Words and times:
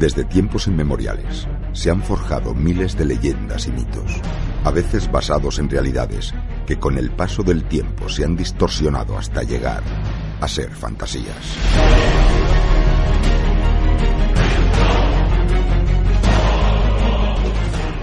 Desde 0.00 0.24
tiempos 0.24 0.66
inmemoriales 0.66 1.46
se 1.74 1.90
han 1.90 2.02
forjado 2.02 2.54
miles 2.54 2.96
de 2.96 3.04
leyendas 3.04 3.66
y 3.66 3.72
mitos, 3.72 4.10
a 4.64 4.70
veces 4.70 5.12
basados 5.12 5.58
en 5.58 5.68
realidades 5.68 6.32
que 6.66 6.78
con 6.78 6.96
el 6.96 7.10
paso 7.10 7.42
del 7.42 7.64
tiempo 7.64 8.08
se 8.08 8.24
han 8.24 8.34
distorsionado 8.34 9.18
hasta 9.18 9.42
llegar 9.42 9.82
a 10.40 10.48
ser 10.48 10.70
fantasías. 10.70 11.36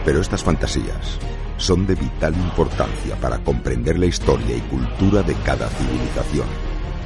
Pero 0.06 0.22
estas 0.22 0.44
fantasías 0.44 1.18
son 1.58 1.88
de 1.88 1.96
vital 1.96 2.36
importancia 2.36 3.16
para 3.16 3.40
comprender 3.40 3.98
la 3.98 4.06
historia 4.06 4.56
y 4.56 4.62
cultura 4.62 5.24
de 5.24 5.34
cada 5.34 5.68
civilización. 5.68 6.46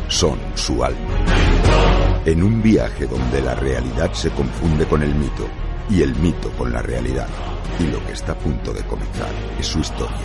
Son 0.10 0.38
su 0.56 0.84
alma. 0.84 1.51
En 2.26 2.44
un 2.44 2.62
viaje 2.62 3.08
donde 3.08 3.42
la 3.42 3.56
realidad 3.56 4.14
se 4.14 4.30
confunde 4.30 4.86
con 4.86 5.02
el 5.02 5.14
mito 5.16 5.48
y 5.90 6.04
el 6.04 6.16
mito 6.16 6.52
con 6.52 6.72
la 6.72 6.82
realidad. 6.82 7.28
Y 7.80 7.88
lo 7.88 8.06
que 8.06 8.14
está 8.14 8.34
a 8.34 8.38
punto 8.38 8.72
de 8.74 8.84
comenzar 8.84 9.32
es 9.60 9.66
su 9.66 9.80
historia. 9.80 10.18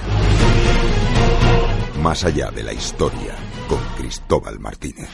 Más 2.03 2.23
allá 2.25 2.51
de 2.51 2.63
la 2.63 2.75
historia, 2.75 3.35
con 3.67 3.79
Cristóbal 3.97 4.59
Martínez. 4.61 5.09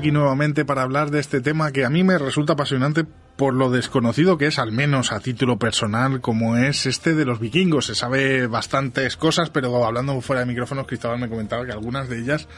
Aquí 0.00 0.12
nuevamente 0.12 0.64
para 0.64 0.80
hablar 0.80 1.10
de 1.10 1.20
este 1.20 1.42
tema 1.42 1.72
que 1.72 1.84
a 1.84 1.90
mí 1.90 2.02
me 2.04 2.16
resulta 2.16 2.54
apasionante 2.54 3.04
por 3.36 3.52
lo 3.52 3.70
desconocido 3.70 4.38
que 4.38 4.46
es, 4.46 4.58
al 4.58 4.72
menos 4.72 5.12
a 5.12 5.20
título 5.20 5.58
personal, 5.58 6.22
como 6.22 6.56
es 6.56 6.86
este 6.86 7.14
de 7.14 7.26
los 7.26 7.38
vikingos. 7.38 7.84
Se 7.84 7.94
sabe 7.94 8.46
bastantes 8.46 9.18
cosas, 9.18 9.50
pero 9.50 9.84
hablando 9.84 10.18
fuera 10.22 10.40
de 10.40 10.46
micrófonos, 10.46 10.86
Cristóbal 10.86 11.18
me 11.18 11.28
comentaba 11.28 11.66
que 11.66 11.72
algunas 11.72 12.08
de 12.08 12.18
ellas 12.18 12.48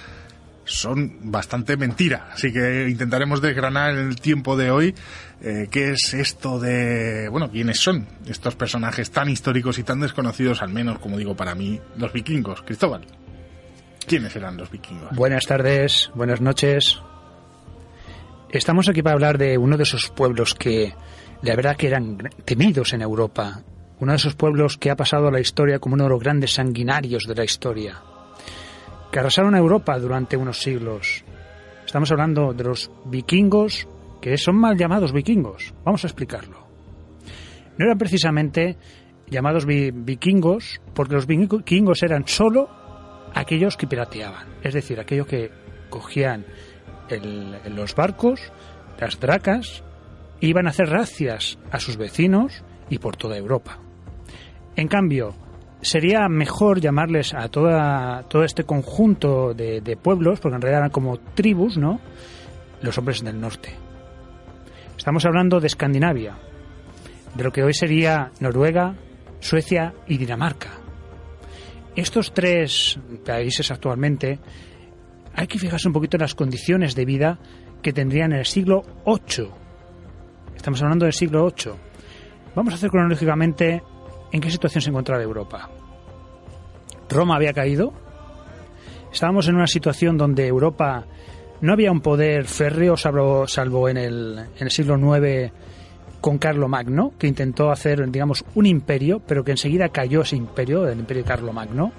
son 0.64 1.32
bastante 1.32 1.76
mentira. 1.76 2.28
Así 2.32 2.52
que 2.52 2.88
intentaremos 2.88 3.42
desgranar 3.42 3.90
en 3.90 4.06
el 4.06 4.20
tiempo 4.20 4.56
de 4.56 4.70
hoy 4.70 4.94
eh, 5.40 5.66
qué 5.68 5.90
es 5.90 6.14
esto 6.14 6.60
de, 6.60 7.28
bueno, 7.28 7.50
quiénes 7.50 7.80
son 7.80 8.06
estos 8.28 8.54
personajes 8.54 9.10
tan 9.10 9.28
históricos 9.28 9.80
y 9.80 9.82
tan 9.82 9.98
desconocidos, 9.98 10.62
al 10.62 10.68
menos, 10.68 11.00
como 11.00 11.18
digo, 11.18 11.34
para 11.34 11.56
mí, 11.56 11.80
los 11.96 12.12
vikingos. 12.12 12.62
Cristóbal, 12.62 13.04
¿quiénes 14.06 14.36
eran 14.36 14.56
los 14.56 14.70
vikingos? 14.70 15.10
Buenas 15.16 15.44
tardes, 15.44 16.08
buenas 16.14 16.40
noches. 16.40 17.02
Estamos 18.52 18.88
aquí 18.88 19.02
para 19.02 19.14
hablar 19.14 19.38
de 19.38 19.56
uno 19.56 19.76
de 19.76 19.84
esos 19.84 20.10
pueblos 20.10 20.54
que 20.54 20.92
la 21.42 21.56
verdad 21.56 21.76
que 21.76 21.86
eran 21.86 22.18
temidos 22.44 22.92
en 22.92 23.02
Europa. 23.02 23.62
Uno 23.98 24.12
de 24.12 24.16
esos 24.16 24.34
pueblos 24.34 24.76
que 24.78 24.90
ha 24.90 24.96
pasado 24.96 25.28
a 25.28 25.32
la 25.32 25.40
historia 25.40 25.78
como 25.78 25.94
uno 25.94 26.04
de 26.04 26.10
los 26.10 26.20
grandes 26.20 26.52
sanguinarios 26.54 27.24
de 27.26 27.34
la 27.34 27.44
historia. 27.44 28.02
Que 29.10 29.18
arrasaron 29.20 29.54
a 29.54 29.58
Europa 29.58 29.98
durante 29.98 30.36
unos 30.36 30.60
siglos. 30.60 31.24
Estamos 31.86 32.10
hablando 32.10 32.52
de 32.52 32.64
los 32.64 32.90
vikingos, 33.06 33.86
que 34.20 34.36
son 34.36 34.56
mal 34.56 34.76
llamados 34.76 35.12
vikingos. 35.12 35.72
Vamos 35.84 36.04
a 36.04 36.08
explicarlo. 36.08 36.66
No 37.78 37.86
eran 37.86 37.98
precisamente 37.98 38.76
llamados 39.28 39.64
vi- 39.64 39.90
vikingos 39.92 40.80
porque 40.94 41.14
los 41.14 41.26
vikingos 41.26 42.02
eran 42.02 42.26
solo 42.26 42.68
aquellos 43.34 43.76
que 43.78 43.86
pirateaban, 43.86 44.46
es 44.62 44.74
decir, 44.74 45.00
aquellos 45.00 45.26
que 45.26 45.50
cogían 45.88 46.44
los 47.10 47.94
barcos, 47.94 48.40
las 48.98 49.18
dracas, 49.20 49.82
iban 50.40 50.66
a 50.66 50.70
hacer 50.70 50.88
racias 50.88 51.58
a 51.70 51.78
sus 51.78 51.96
vecinos 51.96 52.64
y 52.88 52.98
por 52.98 53.16
toda 53.16 53.36
Europa. 53.36 53.78
En 54.76 54.88
cambio, 54.88 55.34
sería 55.80 56.28
mejor 56.28 56.80
llamarles 56.80 57.34
a 57.34 57.48
toda, 57.48 58.22
todo 58.28 58.44
este 58.44 58.64
conjunto 58.64 59.54
de, 59.54 59.80
de 59.80 59.96
pueblos, 59.96 60.40
porque 60.40 60.56
en 60.56 60.62
realidad 60.62 60.80
eran 60.80 60.90
como 60.90 61.18
tribus, 61.18 61.76
¿no? 61.76 62.00
Los 62.80 62.98
hombres 62.98 63.22
del 63.22 63.40
norte. 63.40 63.70
Estamos 64.96 65.24
hablando 65.24 65.60
de 65.60 65.66
Escandinavia, 65.66 66.36
de 67.34 67.44
lo 67.44 67.52
que 67.52 67.62
hoy 67.62 67.74
sería 67.74 68.30
Noruega, 68.40 68.94
Suecia 69.40 69.94
y 70.06 70.18
Dinamarca. 70.18 70.70
Estos 71.96 72.32
tres 72.32 72.98
países 73.24 73.70
actualmente 73.70 74.38
hay 75.34 75.46
que 75.46 75.58
fijarse 75.58 75.88
un 75.88 75.94
poquito 75.94 76.16
en 76.16 76.22
las 76.22 76.34
condiciones 76.34 76.94
de 76.94 77.04
vida 77.04 77.38
que 77.82 77.92
tendrían 77.92 78.32
en 78.32 78.40
el 78.40 78.46
siglo 78.46 78.82
VIII. 79.06 79.48
Estamos 80.54 80.82
hablando 80.82 81.04
del 81.04 81.12
siglo 81.12 81.44
VIII. 81.44 81.72
Vamos 82.54 82.74
a 82.74 82.76
hacer 82.76 82.90
cronológicamente 82.90 83.82
en 84.30 84.40
qué 84.40 84.50
situación 84.50 84.82
se 84.82 84.90
encontraba 84.90 85.22
Europa. 85.22 85.70
Roma 87.08 87.36
había 87.36 87.52
caído. 87.52 87.92
Estábamos 89.12 89.48
en 89.48 89.56
una 89.56 89.66
situación 89.66 90.16
donde 90.16 90.46
Europa 90.46 91.04
no 91.60 91.72
había 91.72 91.92
un 91.92 92.00
poder 92.00 92.46
férreo, 92.46 92.96
salvo, 92.96 93.88
en, 93.88 93.96
el, 93.96 94.38
en 94.38 94.62
el 94.62 94.70
siglo 94.70 94.96
IX 94.96 95.52
con 96.20 96.38
Carlo 96.38 96.68
Magno, 96.68 97.12
que 97.18 97.26
intentó 97.26 97.70
hacer, 97.70 98.08
digamos, 98.10 98.44
un 98.54 98.66
imperio, 98.66 99.20
pero 99.26 99.44
que 99.44 99.50
enseguida 99.50 99.88
cayó 99.88 100.22
ese 100.22 100.36
imperio, 100.36 100.88
el 100.88 101.00
imperio 101.00 101.24
de 101.24 101.28
Carlo 101.28 101.52
Magno. 101.52 101.92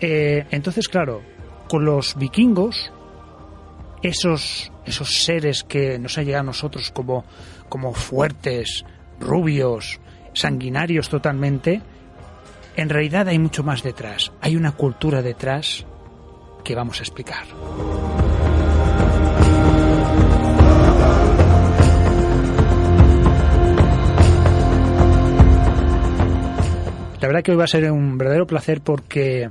Eh, 0.00 0.44
entonces, 0.50 0.88
claro, 0.88 1.22
con 1.68 1.84
los 1.84 2.16
vikingos, 2.16 2.92
esos, 4.02 4.70
esos 4.84 5.22
seres 5.22 5.64
que 5.64 5.98
nos 5.98 6.18
han 6.18 6.26
llegado 6.26 6.42
a 6.42 6.46
nosotros 6.46 6.90
como, 6.90 7.24
como 7.68 7.92
fuertes, 7.94 8.84
rubios, 9.20 10.00
sanguinarios 10.34 11.08
totalmente, 11.08 11.80
en 12.76 12.88
realidad 12.88 13.28
hay 13.28 13.38
mucho 13.38 13.62
más 13.62 13.82
detrás. 13.82 14.32
Hay 14.40 14.56
una 14.56 14.72
cultura 14.72 15.22
detrás 15.22 15.86
que 16.64 16.74
vamos 16.74 17.00
a 17.00 17.02
explicar. 17.02 17.44
La 27.20 27.28
verdad 27.28 27.42
que 27.42 27.52
hoy 27.52 27.56
va 27.56 27.64
a 27.64 27.68
ser 27.68 27.90
un 27.90 28.18
verdadero 28.18 28.46
placer 28.46 28.82
porque 28.82 29.50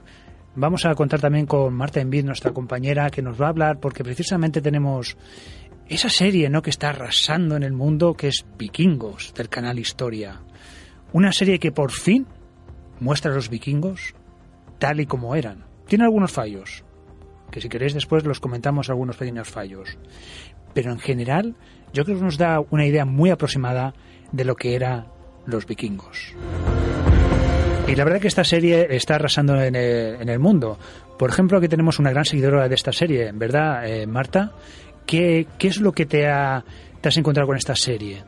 vamos 0.55 0.85
a 0.85 0.95
contar 0.95 1.19
también 1.19 1.45
con 1.45 1.73
Marta 1.73 2.01
Envid, 2.01 2.25
nuestra 2.25 2.51
compañera, 2.51 3.09
que 3.09 3.21
nos 3.21 3.41
va 3.41 3.47
a 3.47 3.49
hablar 3.49 3.79
porque 3.79 4.03
precisamente 4.03 4.61
tenemos 4.61 5.17
esa 5.87 6.09
serie 6.09 6.49
¿no? 6.49 6.61
que 6.61 6.69
está 6.69 6.89
arrasando 6.89 7.55
en 7.55 7.63
el 7.63 7.73
mundo, 7.73 8.13
que 8.13 8.27
es 8.27 8.45
Vikingos, 8.57 9.33
del 9.33 9.49
canal 9.49 9.79
Historia. 9.79 10.41
Una 11.11 11.31
serie 11.31 11.59
que 11.59 11.71
por 11.71 11.91
fin 11.91 12.25
muestra 12.99 13.31
a 13.31 13.35
los 13.35 13.49
vikingos 13.49 14.15
tal 14.79 14.99
y 14.99 15.05
como 15.05 15.35
eran. 15.35 15.65
Tiene 15.87 16.05
algunos 16.05 16.31
fallos, 16.31 16.83
que 17.51 17.61
si 17.61 17.69
queréis 17.69 17.93
después 17.93 18.25
los 18.25 18.39
comentamos 18.39 18.89
algunos 18.89 19.17
pequeños 19.17 19.47
fallos. 19.47 19.97
pero 20.73 20.91
en 20.91 20.99
general 20.99 21.55
yo 21.93 22.03
creo 22.03 22.17
que 22.17 22.23
nos 22.23 22.37
da 22.37 22.59
una 22.71 22.85
idea 22.85 23.05
muy 23.05 23.29
aproximada 23.29 23.93
de 24.31 24.45
lo 24.45 24.55
que 24.55 24.75
eran 24.75 25.07
los 25.45 25.67
vikingos. 25.67 26.33
Y 27.87 27.95
la 27.95 28.05
verdad 28.05 28.21
que 28.21 28.27
esta 28.27 28.43
serie 28.43 28.87
está 28.91 29.15
arrasando 29.15 29.61
en 29.61 29.75
el, 29.75 30.21
en 30.21 30.29
el 30.29 30.39
mundo. 30.39 30.79
Por 31.19 31.29
ejemplo, 31.29 31.59
que 31.59 31.67
tenemos 31.67 31.99
una 31.99 32.11
gran 32.11 32.25
seguidora 32.25 32.67
de 32.67 32.75
esta 32.75 32.91
serie, 32.91 33.31
¿verdad, 33.33 33.87
eh, 33.87 34.07
Marta? 34.07 34.53
¿Qué, 35.05 35.47
¿Qué 35.57 35.67
es 35.67 35.79
lo 35.79 35.91
que 35.91 36.05
te, 36.05 36.27
ha, 36.27 36.63
te 37.01 37.09
has 37.09 37.17
encontrado 37.17 37.47
con 37.47 37.57
esta 37.57 37.75
serie? 37.75 38.23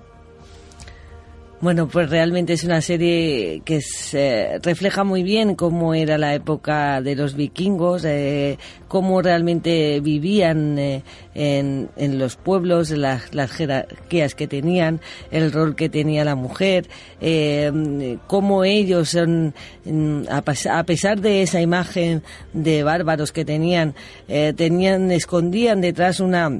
Bueno, 1.61 1.87
pues 1.87 2.09
realmente 2.09 2.51
es 2.51 2.65
una 2.65 2.81
serie 2.81 3.61
que 3.63 3.79
se 3.79 4.59
refleja 4.61 5.05
muy 5.05 5.23
bien 5.23 5.55
cómo 5.55 5.93
era 5.93 6.17
la 6.17 6.35
época 6.35 7.01
de 7.01 7.15
los 7.15 7.33
vikingos, 7.33 8.03
eh, 8.03 8.59
cómo 8.89 9.21
realmente 9.21 10.01
vivían 10.01 10.77
eh, 10.77 11.01
en, 11.33 11.89
en, 11.95 12.19
los 12.19 12.35
pueblos, 12.35 12.89
las, 12.91 13.33
las, 13.33 13.51
jerarquías 13.51 14.35
que 14.35 14.47
tenían, 14.47 14.99
el 15.31 15.53
rol 15.53 15.77
que 15.77 15.87
tenía 15.87 16.25
la 16.25 16.35
mujer, 16.35 16.89
eh, 17.21 18.17
cómo 18.27 18.65
ellos, 18.65 19.15
mm, 19.15 20.23
a, 20.29 20.83
pesar 20.83 21.21
de 21.21 21.41
esa 21.41 21.61
imagen 21.61 22.21
de 22.51 22.83
bárbaros 22.83 23.31
que 23.31 23.45
tenían, 23.45 23.95
tenían 24.27 25.09
escondían 25.09 25.79
detrás 25.79 26.19
una 26.19 26.51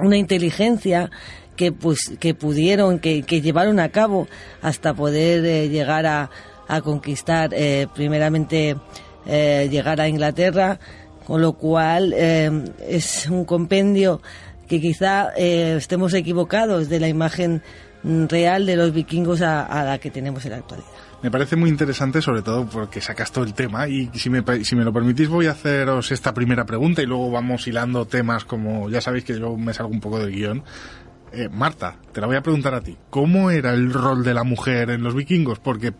una 0.00 0.16
inteligencia 0.16 1.10
que, 1.62 1.70
pues, 1.70 2.16
que 2.18 2.34
pudieron, 2.34 2.98
que, 2.98 3.22
llevaron 3.22 3.78
a 3.78 3.90
cabo 3.90 4.26
hasta 4.62 4.94
poder 4.94 5.44
eh, 5.44 5.68
llegar 5.68 6.06
a, 6.06 6.28
conquistar, 6.82 7.50
eh, 7.52 7.86
primeramente 7.94 8.76
eh, 9.26 9.68
llegar 9.70 10.00
a 10.00 10.08
Inglaterra, 10.08 10.80
con 11.24 11.40
lo 11.40 11.52
cual 11.52 12.14
es 12.14 13.28
un 13.28 13.44
compendio 13.44 14.20
que 14.66 14.80
quizá 14.80 15.28
estemos 15.36 16.14
equivocados 16.14 16.88
de 16.88 16.98
la 16.98 17.08
imagen 17.08 17.62
real 18.02 18.64
de 18.66 18.74
los 18.74 18.92
vikingos 18.92 19.42
a, 19.42 19.64
a 19.66 19.84
la 19.84 19.98
que 19.98 20.10
tenemos 20.10 20.44
en 20.46 20.52
la 20.52 20.56
actualidad. 20.56 20.88
Me 21.22 21.30
parece 21.30 21.54
muy 21.54 21.70
interesante, 21.70 22.20
sobre 22.20 22.42
todo 22.42 22.66
porque 22.66 23.00
sacas 23.00 23.30
todo 23.30 23.44
el 23.44 23.54
tema. 23.54 23.86
Y 23.86 24.10
si 24.14 24.28
me, 24.28 24.42
si 24.64 24.74
me 24.74 24.82
lo 24.82 24.92
permitís, 24.92 25.28
voy 25.28 25.46
a 25.46 25.52
haceros 25.52 26.10
esta 26.10 26.34
primera 26.34 26.64
pregunta 26.64 27.00
y 27.00 27.06
luego 27.06 27.30
vamos 27.30 27.68
hilando 27.68 28.06
temas 28.06 28.44
como 28.44 28.90
ya 28.90 29.00
sabéis 29.00 29.22
que 29.24 29.38
yo 29.38 29.56
me 29.56 29.72
salgo 29.72 29.92
un 29.92 30.00
poco 30.00 30.18
del 30.18 30.32
guion. 30.32 30.64
Eh, 31.32 31.48
Marta, 31.50 31.96
te 32.12 32.20
la 32.20 32.26
voy 32.26 32.36
a 32.36 32.42
preguntar 32.42 32.74
a 32.74 32.82
ti. 32.82 32.96
¿Cómo 33.08 33.50
era 33.50 33.72
el 33.72 33.92
rol 33.92 34.22
de 34.22 34.34
la 34.34 34.44
mujer 34.44 34.90
en 34.90 35.02
los 35.02 35.14
vikingos? 35.14 35.58
Porque, 35.58 35.92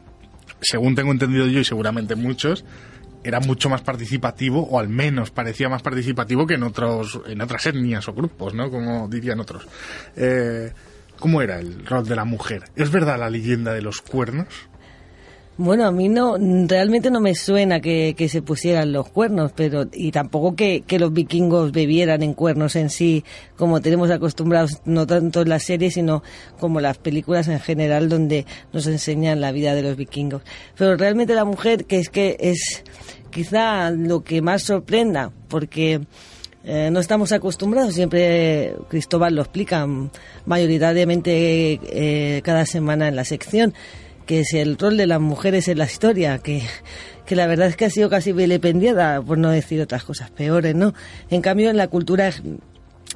según 0.61 0.95
tengo 0.95 1.11
entendido 1.11 1.47
yo 1.47 1.61
y 1.61 1.65
seguramente 1.65 2.15
muchos, 2.15 2.65
era 3.25 3.41
mucho 3.41 3.71
más 3.71 3.81
participativo, 3.81 4.67
o 4.69 4.79
al 4.79 4.89
menos 4.89 5.31
parecía 5.31 5.69
más 5.69 5.83
participativo 5.83 6.47
que 6.47 6.55
en 6.55 6.65
otros, 6.65 7.21
en 7.27 7.41
otras 7.41 7.65
etnias 7.67 8.07
o 8.09 8.13
grupos, 8.13 8.53
¿no? 8.53 8.71
Como 8.71 9.09
dirían 9.09 9.41
otros. 9.41 9.67
Eh, 10.17 10.73
¿Cómo 11.19 11.41
era 11.41 11.61
el 11.61 11.87
rol 11.87 12.07
de 12.07 12.17
la 12.17 12.25
mujer? 12.25 12.65
¿Es 12.75 12.91
verdad 12.91 13.19
la 13.19 13.31
leyenda 13.31 13.73
de 13.73 13.81
los 13.81 14.03
cuernos? 14.03 14.49
Bueno, 15.59 15.85
a 15.85 15.93
mí 15.93 16.09
no, 16.09 16.39
realmente 16.67 17.11
no 17.11 17.21
me 17.21 17.35
suena 17.35 17.81
que, 17.81 18.15
se 18.31 18.41
pusieran 18.41 18.91
los 18.91 19.11
cuernos, 19.11 19.53
pero 19.55 19.87
y 19.93 20.11
tampoco 20.11 20.57
que, 20.57 20.81
que, 20.87 20.99
los 20.99 21.13
vikingos 21.13 21.73
bebieran 21.73 22.23
en 22.23 22.33
cuernos 22.33 22.75
en 22.75 22.89
sí, 22.89 23.23
como 23.57 23.83
tenemos 23.83 24.11
acostumbrados, 24.11 24.81
no 24.87 25.07
tanto 25.07 25.43
en 25.43 25.51
las 25.51 25.65
series, 25.65 25.95
sino 25.95 26.23
como 26.59 26.81
las 26.81 26.97
películas 26.97 27.49
en 27.49 27.61
general, 27.61 28.09
donde 28.09 28.47
nos 28.73 28.87
enseñan 28.87 29.43
la 29.43 29.53
vida 29.53 29.75
de 29.75 29.83
los 29.83 29.95
vikingos. 29.95 30.43
Pero 30.79 30.97
realmente 30.97 31.35
la 31.35 31.45
mujer, 31.45 31.85
que 31.85 31.99
es 31.99 32.09
que 32.09 32.39
es 32.41 32.83
quizá 33.31 33.91
lo 33.91 34.25
que 34.25 34.41
más 34.41 34.63
sorprenda, 34.63 35.33
porque 35.49 36.01
eh, 36.65 36.89
no 36.91 36.99
estamos 36.99 37.31
acostumbrados, 37.31 37.95
siempre 37.95 38.75
Cristóbal 38.89 39.35
lo 39.35 39.43
explica 39.43 39.87
mayoritariamente 40.47 41.79
eh, 41.83 42.41
cada 42.43 42.65
semana 42.65 43.09
en 43.09 43.17
la 43.17 43.25
sección 43.25 43.75
que 44.27 44.41
es 44.41 44.55
el 44.55 44.79
rol 44.79 44.97
de 44.97 45.07
las 45.07 45.21
mujeres 45.21 45.69
en 45.69 45.79
la 45.79 45.85
historia, 45.85 46.39
que, 46.39 46.63
que 47.27 47.37
la 47.37 47.47
verdad 47.47 47.69
es 47.69 47.77
que 47.77 47.87
ha 47.87 47.91
sido 47.91 48.11
casi 48.11 48.33
vilipendiada, 48.33 49.21
por 49.23 49.39
no 49.39 49.51
decir 49.51 49.81
otras 49.81 50.05
cosas 50.05 50.31
peores, 50.31 50.75
¿no? 50.75 50.95
En 51.31 51.43
cambio, 51.43 51.71
en 51.71 51.77
la 51.77 51.89
cultura 51.89 52.31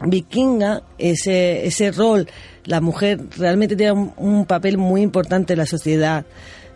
vikinga, 0.04 0.82
ese, 0.98 1.66
ese 1.66 1.90
rol, 1.90 2.28
la 2.64 2.80
mujer 2.80 3.20
realmente 3.36 3.76
tiene 3.76 4.12
un, 4.16 4.44
papel 4.46 4.78
muy 4.78 5.02
importante 5.02 5.54
en 5.54 5.60
la 5.60 5.66
sociedad, 5.66 6.26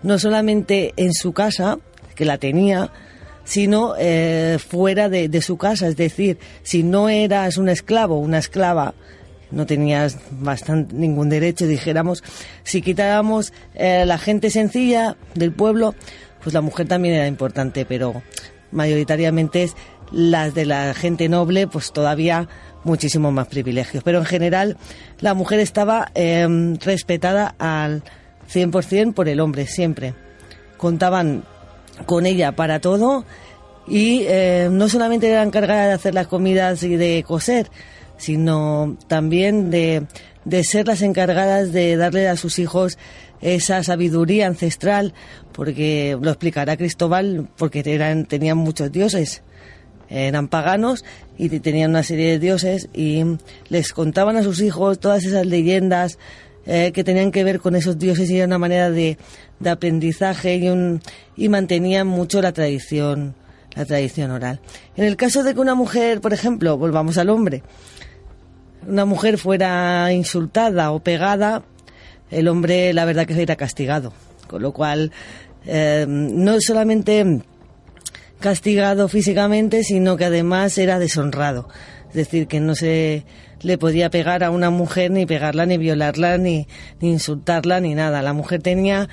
no 0.02 0.18
solamente 0.18 0.94
en 0.96 1.12
su 1.12 1.32
casa, 1.32 1.78
que 2.14 2.24
la 2.24 2.38
tenía, 2.38 2.90
sino 3.44 3.94
eh, 3.98 4.58
fuera 4.58 5.08
de, 5.08 5.28
de 5.28 5.42
su 5.42 5.56
casa, 5.56 5.88
es 5.88 5.96
decir, 5.96 6.38
si 6.62 6.82
no 6.82 7.08
eras 7.08 7.56
un 7.58 7.68
esclavo, 7.68 8.18
una 8.18 8.38
esclava, 8.38 8.94
no 9.50 9.66
tenías 9.66 10.18
bastante, 10.30 10.94
ningún 10.94 11.28
derecho, 11.28 11.66
dijéramos. 11.66 12.22
Si 12.62 12.82
quitáramos 12.82 13.52
eh, 13.74 14.04
la 14.06 14.18
gente 14.18 14.50
sencilla 14.50 15.16
del 15.34 15.52
pueblo, 15.52 15.94
pues 16.42 16.54
la 16.54 16.60
mujer 16.60 16.88
también 16.88 17.14
era 17.14 17.26
importante, 17.26 17.84
pero 17.84 18.22
mayoritariamente 18.72 19.64
es 19.64 19.76
las 20.12 20.54
de 20.54 20.66
la 20.66 20.94
gente 20.94 21.28
noble, 21.28 21.66
pues 21.66 21.92
todavía 21.92 22.48
muchísimos 22.84 23.32
más 23.32 23.48
privilegios. 23.48 24.02
Pero 24.02 24.18
en 24.18 24.24
general 24.24 24.76
la 25.20 25.34
mujer 25.34 25.60
estaba 25.60 26.10
eh, 26.14 26.46
respetada 26.80 27.54
al 27.58 28.02
100% 28.52 29.14
por 29.14 29.28
el 29.28 29.40
hombre, 29.40 29.66
siempre. 29.66 30.14
Contaban 30.76 31.44
con 32.06 32.26
ella 32.26 32.52
para 32.52 32.80
todo 32.80 33.24
y 33.86 34.24
eh, 34.26 34.68
no 34.70 34.88
solamente 34.88 35.28
era 35.28 35.42
encargada 35.42 35.88
de 35.88 35.92
hacer 35.92 36.14
las 36.14 36.26
comidas 36.26 36.82
y 36.82 36.96
de 36.96 37.24
coser, 37.26 37.70
sino 38.20 38.96
también 39.08 39.70
de, 39.70 40.06
de 40.44 40.64
ser 40.64 40.86
las 40.86 41.02
encargadas 41.02 41.72
de 41.72 41.96
darle 41.96 42.28
a 42.28 42.36
sus 42.36 42.58
hijos 42.58 42.98
esa 43.40 43.82
sabiduría 43.82 44.46
ancestral, 44.46 45.14
porque 45.52 46.16
lo 46.20 46.30
explicará 46.30 46.76
Cristóbal, 46.76 47.48
porque 47.56 47.82
eran, 47.84 48.26
tenían 48.26 48.58
muchos 48.58 48.92
dioses, 48.92 49.42
eran 50.08 50.48
paganos 50.48 51.04
y 51.38 51.48
tenían 51.60 51.90
una 51.90 52.02
serie 52.02 52.32
de 52.32 52.38
dioses 52.38 52.88
y 52.92 53.24
les 53.68 53.92
contaban 53.92 54.36
a 54.36 54.42
sus 54.42 54.60
hijos 54.60 54.98
todas 54.98 55.24
esas 55.24 55.46
leyendas 55.46 56.18
eh, 56.66 56.92
que 56.92 57.04
tenían 57.04 57.30
que 57.30 57.44
ver 57.44 57.60
con 57.60 57.74
esos 57.76 57.98
dioses 57.98 58.28
y 58.28 58.36
era 58.36 58.46
una 58.46 58.58
manera 58.58 58.90
de, 58.90 59.16
de 59.60 59.70
aprendizaje 59.70 60.56
y, 60.56 60.68
un, 60.68 61.00
y 61.36 61.48
mantenían 61.48 62.06
mucho 62.06 62.42
la 62.42 62.52
tradición, 62.52 63.34
la 63.74 63.86
tradición 63.86 64.30
oral. 64.32 64.60
En 64.96 65.04
el 65.04 65.16
caso 65.16 65.42
de 65.42 65.54
que 65.54 65.60
una 65.60 65.74
mujer, 65.74 66.20
por 66.20 66.34
ejemplo, 66.34 66.76
volvamos 66.76 67.16
al 67.16 67.30
hombre, 67.30 67.62
una 68.86 69.04
mujer 69.04 69.38
fuera 69.38 70.12
insultada 70.12 70.92
o 70.92 71.00
pegada, 71.00 71.62
el 72.30 72.48
hombre 72.48 72.92
la 72.92 73.04
verdad 73.04 73.26
que 73.26 73.40
era 73.40 73.56
castigado. 73.56 74.12
Con 74.46 74.62
lo 74.62 74.72
cual, 74.72 75.12
eh, 75.66 76.06
no 76.08 76.60
solamente 76.60 77.42
castigado 78.40 79.08
físicamente, 79.08 79.84
sino 79.84 80.16
que 80.16 80.24
además 80.24 80.76
era 80.78 80.98
deshonrado. 80.98 81.68
Es 82.08 82.14
decir, 82.14 82.48
que 82.48 82.58
no 82.58 82.74
se 82.74 83.24
le 83.60 83.78
podía 83.78 84.10
pegar 84.10 84.42
a 84.42 84.50
una 84.50 84.70
mujer, 84.70 85.10
ni 85.10 85.26
pegarla, 85.26 85.66
ni 85.66 85.78
violarla, 85.78 86.38
ni, 86.38 86.66
ni 87.00 87.10
insultarla, 87.10 87.80
ni 87.80 87.94
nada. 87.94 88.22
La 88.22 88.32
mujer 88.32 88.62
tenía 88.62 89.08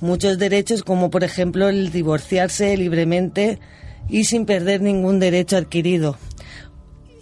muchos 0.00 0.38
derechos, 0.38 0.82
como 0.82 1.10
por 1.10 1.22
ejemplo 1.22 1.68
el 1.68 1.92
divorciarse 1.92 2.76
libremente 2.76 3.58
y 4.08 4.24
sin 4.24 4.46
perder 4.46 4.80
ningún 4.80 5.20
derecho 5.20 5.56
adquirido 5.56 6.16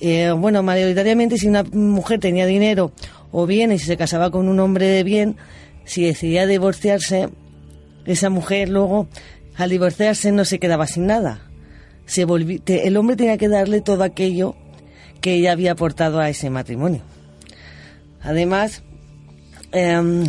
eh, 0.00 0.32
bueno, 0.32 0.62
mayoritariamente 0.62 1.36
si 1.36 1.46
una 1.46 1.62
mujer 1.62 2.20
tenía 2.20 2.46
dinero 2.46 2.92
o 3.32 3.46
bien 3.46 3.70
y 3.72 3.78
se 3.78 3.96
casaba 3.96 4.30
con 4.30 4.48
un 4.48 4.58
hombre 4.58 4.86
de 4.86 5.04
bien, 5.04 5.36
si 5.84 6.04
decidía 6.04 6.46
divorciarse, 6.46 7.28
esa 8.06 8.30
mujer 8.30 8.68
luego, 8.70 9.08
al 9.56 9.70
divorciarse, 9.70 10.32
no 10.32 10.44
se 10.44 10.58
quedaba 10.58 10.86
sin 10.86 11.06
nada. 11.06 11.42
Se 12.06 12.22
el 12.22 12.96
hombre 12.96 13.16
tenía 13.16 13.38
que 13.38 13.48
darle 13.48 13.82
todo 13.82 14.02
aquello 14.02 14.56
que 15.20 15.34
ella 15.34 15.52
había 15.52 15.72
aportado 15.72 16.18
a 16.18 16.28
ese 16.28 16.50
matrimonio. 16.50 17.02
Además, 18.22 18.82
eh, 19.72 20.24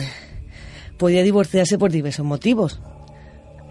podía 0.98 1.24
divorciarse 1.24 1.78
por 1.78 1.92
diversos 1.92 2.26
motivos. 2.26 2.80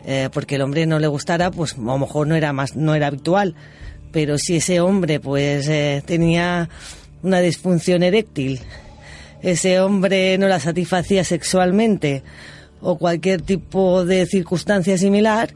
Eh, 0.06 0.30
porque 0.32 0.54
el 0.54 0.62
hombre 0.62 0.86
no 0.86 0.98
le 0.98 1.06
gustara, 1.06 1.50
pues 1.50 1.74
a 1.74 1.80
lo 1.80 1.98
mejor 1.98 2.26
no 2.26 2.34
era 2.34 2.54
más, 2.54 2.74
no 2.74 2.94
era 2.94 3.08
habitual 3.08 3.54
pero 4.12 4.38
si 4.38 4.56
ese 4.56 4.80
hombre 4.80 5.20
pues 5.20 5.68
eh, 5.68 6.02
tenía 6.04 6.68
una 7.22 7.40
disfunción 7.40 8.02
eréctil, 8.02 8.60
ese 9.42 9.80
hombre 9.80 10.36
no 10.38 10.48
la 10.48 10.60
satisfacía 10.60 11.24
sexualmente 11.24 12.22
o 12.80 12.98
cualquier 12.98 13.42
tipo 13.42 14.04
de 14.04 14.26
circunstancia 14.26 14.96
similar, 14.98 15.50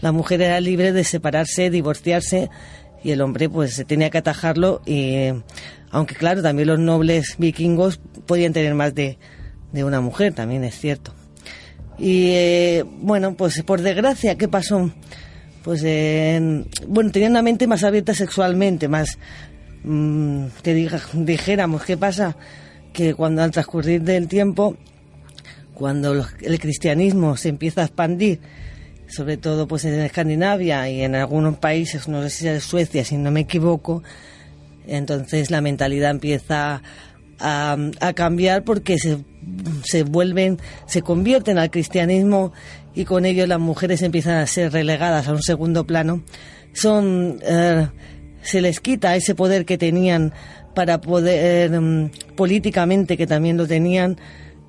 la 0.00 0.12
mujer 0.12 0.42
era 0.42 0.60
libre 0.60 0.92
de 0.92 1.04
separarse, 1.04 1.70
divorciarse 1.70 2.50
y 3.02 3.10
el 3.10 3.20
hombre 3.20 3.48
pues 3.48 3.74
se 3.74 3.84
tenía 3.84 4.10
que 4.10 4.18
atajarlo 4.18 4.82
y 4.86 5.28
aunque 5.90 6.14
claro 6.14 6.42
también 6.42 6.68
los 6.68 6.78
nobles 6.78 7.36
vikingos 7.38 8.00
podían 8.26 8.52
tener 8.52 8.74
más 8.74 8.94
de, 8.94 9.18
de 9.72 9.84
una 9.84 10.00
mujer, 10.00 10.34
también 10.34 10.64
es 10.64 10.78
cierto. 10.78 11.14
Y 11.98 12.30
eh, 12.30 12.84
bueno, 13.00 13.34
pues 13.34 13.62
por 13.64 13.82
desgracia, 13.82 14.36
¿qué 14.36 14.48
pasó? 14.48 14.90
Pues 15.68 15.82
eh, 15.84 16.64
bueno, 16.86 17.10
tenían 17.10 17.32
una 17.32 17.42
mente 17.42 17.66
más 17.66 17.84
abierta 17.84 18.14
sexualmente, 18.14 18.88
más, 18.88 19.18
mm, 19.84 20.46
que 20.62 20.74
diga- 20.74 21.02
dijéramos 21.12 21.84
qué 21.84 21.98
pasa, 21.98 22.36
que 22.94 23.12
cuando 23.12 23.42
al 23.42 23.50
transcurrir 23.50 24.00
del 24.00 24.28
tiempo, 24.28 24.78
cuando 25.74 26.24
el 26.40 26.58
cristianismo 26.58 27.36
se 27.36 27.50
empieza 27.50 27.82
a 27.82 27.84
expandir, 27.84 28.40
sobre 29.08 29.36
todo 29.36 29.68
pues 29.68 29.84
en 29.84 30.00
Escandinavia 30.00 30.88
y 30.88 31.02
en 31.02 31.14
algunos 31.14 31.58
países, 31.58 32.08
no 32.08 32.22
sé 32.22 32.30
si 32.30 32.48
es 32.48 32.64
Suecia, 32.64 33.04
si 33.04 33.18
no 33.18 33.30
me 33.30 33.40
equivoco, 33.40 34.02
entonces 34.86 35.50
la 35.50 35.60
mentalidad 35.60 36.12
empieza 36.12 36.80
a, 37.40 37.76
a 38.00 38.12
cambiar 38.14 38.64
porque 38.64 38.98
se, 38.98 39.18
se 39.84 40.02
vuelven, 40.02 40.58
se 40.86 41.02
convierten 41.02 41.58
al 41.58 41.70
cristianismo 41.70 42.54
y 42.98 43.04
con 43.04 43.24
ello 43.24 43.46
las 43.46 43.60
mujeres 43.60 44.02
empiezan 44.02 44.38
a 44.38 44.46
ser 44.48 44.72
relegadas 44.72 45.28
a 45.28 45.32
un 45.32 45.40
segundo 45.40 45.86
plano. 45.86 46.24
Son, 46.72 47.38
eh, 47.42 47.86
se 48.42 48.60
les 48.60 48.80
quita 48.80 49.14
ese 49.14 49.36
poder 49.36 49.64
que 49.64 49.78
tenían 49.78 50.32
para 50.74 51.00
poder 51.00 51.80
mm, 51.80 52.10
políticamente 52.34 53.16
que 53.16 53.28
también 53.28 53.56
lo 53.56 53.68
tenían 53.68 54.18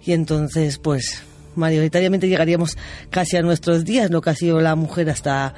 y 0.05 0.11
entonces 0.11 0.77
pues 0.77 1.23
mayoritariamente 1.55 2.29
llegaríamos 2.29 2.77
casi 3.09 3.35
a 3.35 3.41
nuestros 3.41 3.83
días 3.83 4.11
lo 4.11 4.21
que 4.21 4.29
ha 4.29 4.35
sido 4.35 4.61
la 4.61 4.75
mujer 4.75 5.09
hasta 5.09 5.55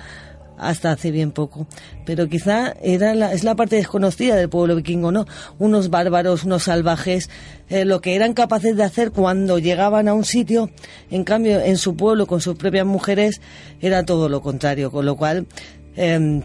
hasta 0.61 0.91
hace 0.91 1.11
bien 1.11 1.31
poco. 1.31 1.67
Pero 2.05 2.29
quizá 2.29 2.73
era 2.81 3.15
la, 3.15 3.33
es 3.33 3.43
la 3.43 3.55
parte 3.55 3.75
desconocida 3.75 4.35
del 4.35 4.47
pueblo 4.47 4.75
vikingo, 4.75 5.11
¿no? 5.11 5.25
Unos 5.57 5.89
bárbaros, 5.89 6.43
unos 6.43 6.63
salvajes, 6.63 7.29
eh, 7.69 7.83
lo 7.83 7.99
que 7.99 8.15
eran 8.15 8.33
capaces 8.33 8.77
de 8.77 8.83
hacer 8.83 9.11
cuando 9.11 9.57
llegaban 9.57 10.07
a 10.07 10.13
un 10.13 10.23
sitio, 10.23 10.69
en 11.09 11.23
cambio, 11.23 11.59
en 11.59 11.77
su 11.77 11.95
pueblo, 11.95 12.27
con 12.27 12.41
sus 12.41 12.55
propias 12.55 12.85
mujeres, 12.85 13.41
era 13.81 14.05
todo 14.05 14.29
lo 14.29 14.41
contrario. 14.41 14.91
Con 14.91 15.05
lo 15.05 15.17
cual, 15.17 15.47
eh, 15.95 16.41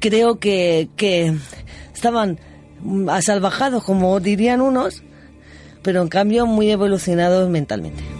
creo 0.00 0.38
que, 0.40 0.88
que 0.96 1.36
estaban 1.94 2.38
mm, 2.80 3.08
asalvajados, 3.08 3.84
como 3.84 4.18
dirían 4.18 4.60
unos, 4.60 5.04
pero 5.82 6.02
en 6.02 6.08
cambio 6.08 6.46
muy 6.46 6.70
evolucionados 6.70 7.48
mentalmente. 7.48 8.15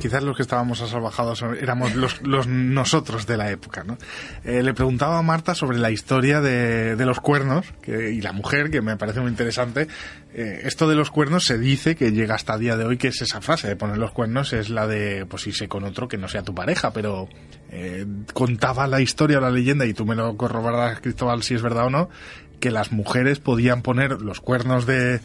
Quizás, 0.00 0.22
los 0.22 0.36
que 0.36 0.42
estábamos 0.42 0.80
asalvajados 0.80 1.42
éramos 1.60 1.94
los, 1.94 2.22
los 2.22 2.46
nosotros 2.48 3.26
de 3.26 3.36
la 3.36 3.50
época, 3.50 3.84
¿no? 3.84 3.98
Eh, 4.44 4.62
le 4.62 4.74
preguntaba 4.74 5.18
a 5.18 5.22
Marta 5.22 5.54
sobre 5.54 5.78
la 5.78 5.90
historia 5.90 6.40
de, 6.40 6.96
los 7.04 7.20
cuernos 7.20 7.66
y 7.86 8.20
la 8.20 8.32
mujer, 8.32 8.70
que 8.70 8.80
me 8.80 8.96
parece 8.96 9.20
muy 9.20 9.30
interesante. 9.30 9.86
Eh, 10.34 10.62
esto 10.64 10.88
de 10.88 10.96
los 10.96 11.10
cuernos 11.10 11.44
se 11.44 11.58
dice 11.58 11.94
que 11.94 12.10
llega 12.12 12.34
hasta 12.34 12.54
el 12.54 12.60
día 12.60 12.76
de 12.76 12.84
hoy, 12.84 12.96
que 12.96 13.08
es 13.08 13.22
esa 13.22 13.40
frase 13.40 13.68
de 13.68 13.76
poner 13.76 13.98
los 13.98 14.10
cuernos, 14.10 14.52
es 14.52 14.70
la 14.70 14.86
de, 14.86 15.26
pues 15.26 15.46
irse 15.46 15.68
con 15.68 15.84
otro 15.84 16.08
que 16.08 16.18
no 16.18 16.26
sea 16.26 16.42
tu 16.42 16.54
pareja, 16.54 16.92
pero 16.92 17.28
eh, 17.70 18.06
contaba 18.32 18.86
la 18.86 19.00
historia 19.00 19.38
o 19.38 19.40
la 19.40 19.50
leyenda, 19.50 19.86
y 19.86 19.94
tú 19.94 20.04
me 20.04 20.16
lo 20.16 20.36
corroborarás, 20.36 21.00
Cristóbal, 21.00 21.42
si 21.42 21.54
es 21.54 21.62
verdad 21.62 21.86
o 21.86 21.90
no, 21.90 22.10
que 22.58 22.70
las 22.70 22.90
mujeres 22.90 23.38
podían 23.38 23.82
poner 23.82 24.20
los 24.20 24.40
cuernos 24.40 24.84
de 24.84 25.20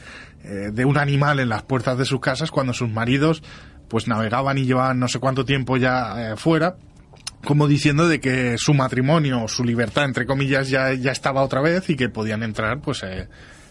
un 0.86 0.98
animal 0.98 1.40
en 1.40 1.50
las 1.50 1.64
puertas 1.64 1.98
de 1.98 2.06
sus 2.06 2.22
casas 2.22 2.52
cuando 2.52 2.72
sus 2.72 2.90
maridos 2.90 3.42
pues 3.88 4.08
navegaban 4.08 4.58
y 4.58 4.66
llevaban 4.66 5.00
no 5.00 5.08
sé 5.08 5.20
cuánto 5.20 5.46
tiempo 5.46 5.78
ya 5.78 6.34
eh, 6.34 6.36
fuera 6.38 6.76
como 7.44 7.68
diciendo 7.68 8.08
de 8.08 8.20
que 8.20 8.56
su 8.58 8.74
matrimonio 8.74 9.48
su 9.48 9.64
libertad 9.64 10.06
entre 10.06 10.26
comillas 10.26 10.70
ya, 10.70 10.94
ya 10.94 11.12
estaba 11.12 11.44
otra 11.44 11.62
vez 11.62 11.90
y 11.90 11.96
que 11.96 12.10
podían 12.10 12.42
entrar 12.44 12.82
pues 12.82 13.04
eh, 13.04 13.28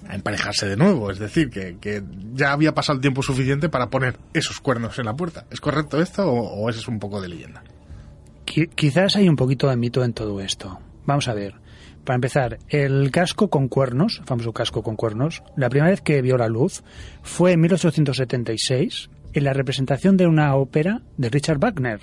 a 0.09 0.15
emparejarse 0.15 0.67
de 0.69 0.77
nuevo 0.77 1.11
es 1.11 1.19
decir 1.19 1.51
que, 1.51 1.77
que 1.81 2.03
ya 2.35 2.53
había 2.53 2.73
pasado 2.75 2.97
el 2.97 3.01
tiempo 3.03 3.23
suficiente 3.23 3.69
para 3.69 3.89
poner 3.91 4.19
esos 4.33 4.61
cuernos 4.61 4.99
en 4.99 5.07
la 5.07 5.15
puerta 5.17 5.47
¿es 5.51 5.61
correcto 5.61 6.01
esto 6.01 6.31
o, 6.31 6.63
o 6.63 6.71
es 6.71 6.87
un 6.89 6.99
poco 6.99 7.21
de 7.21 7.29
leyenda? 7.29 7.63
Qui- 8.47 8.69
Quizás 8.75 9.17
hay 9.17 9.29
un 9.29 9.37
poquito 9.37 9.69
de 9.71 9.77
mito 9.77 10.05
en 10.05 10.13
todo 10.13 10.39
esto. 10.41 10.79
Vamos 11.07 11.29
a 11.29 11.35
ver. 11.35 11.55
Para 12.05 12.17
empezar, 12.17 12.59
el 12.69 13.11
casco 13.11 13.49
con 13.49 13.69
cuernos, 13.69 14.21
famoso 14.27 14.53
casco 14.53 14.83
con 14.83 14.95
cuernos, 14.97 15.43
la 15.57 15.71
primera 15.71 15.91
vez 15.91 16.03
que 16.03 16.21
vio 16.21 16.37
la 16.37 16.49
luz 16.49 16.83
fue 17.23 17.53
en 17.53 17.61
1876 17.63 19.09
en 19.35 19.45
la 19.45 19.53
representación 19.53 20.17
de 20.17 20.27
una 20.27 20.55
ópera 20.55 21.03
de 21.17 21.29
Richard 21.29 21.59
Wagner, 21.59 22.01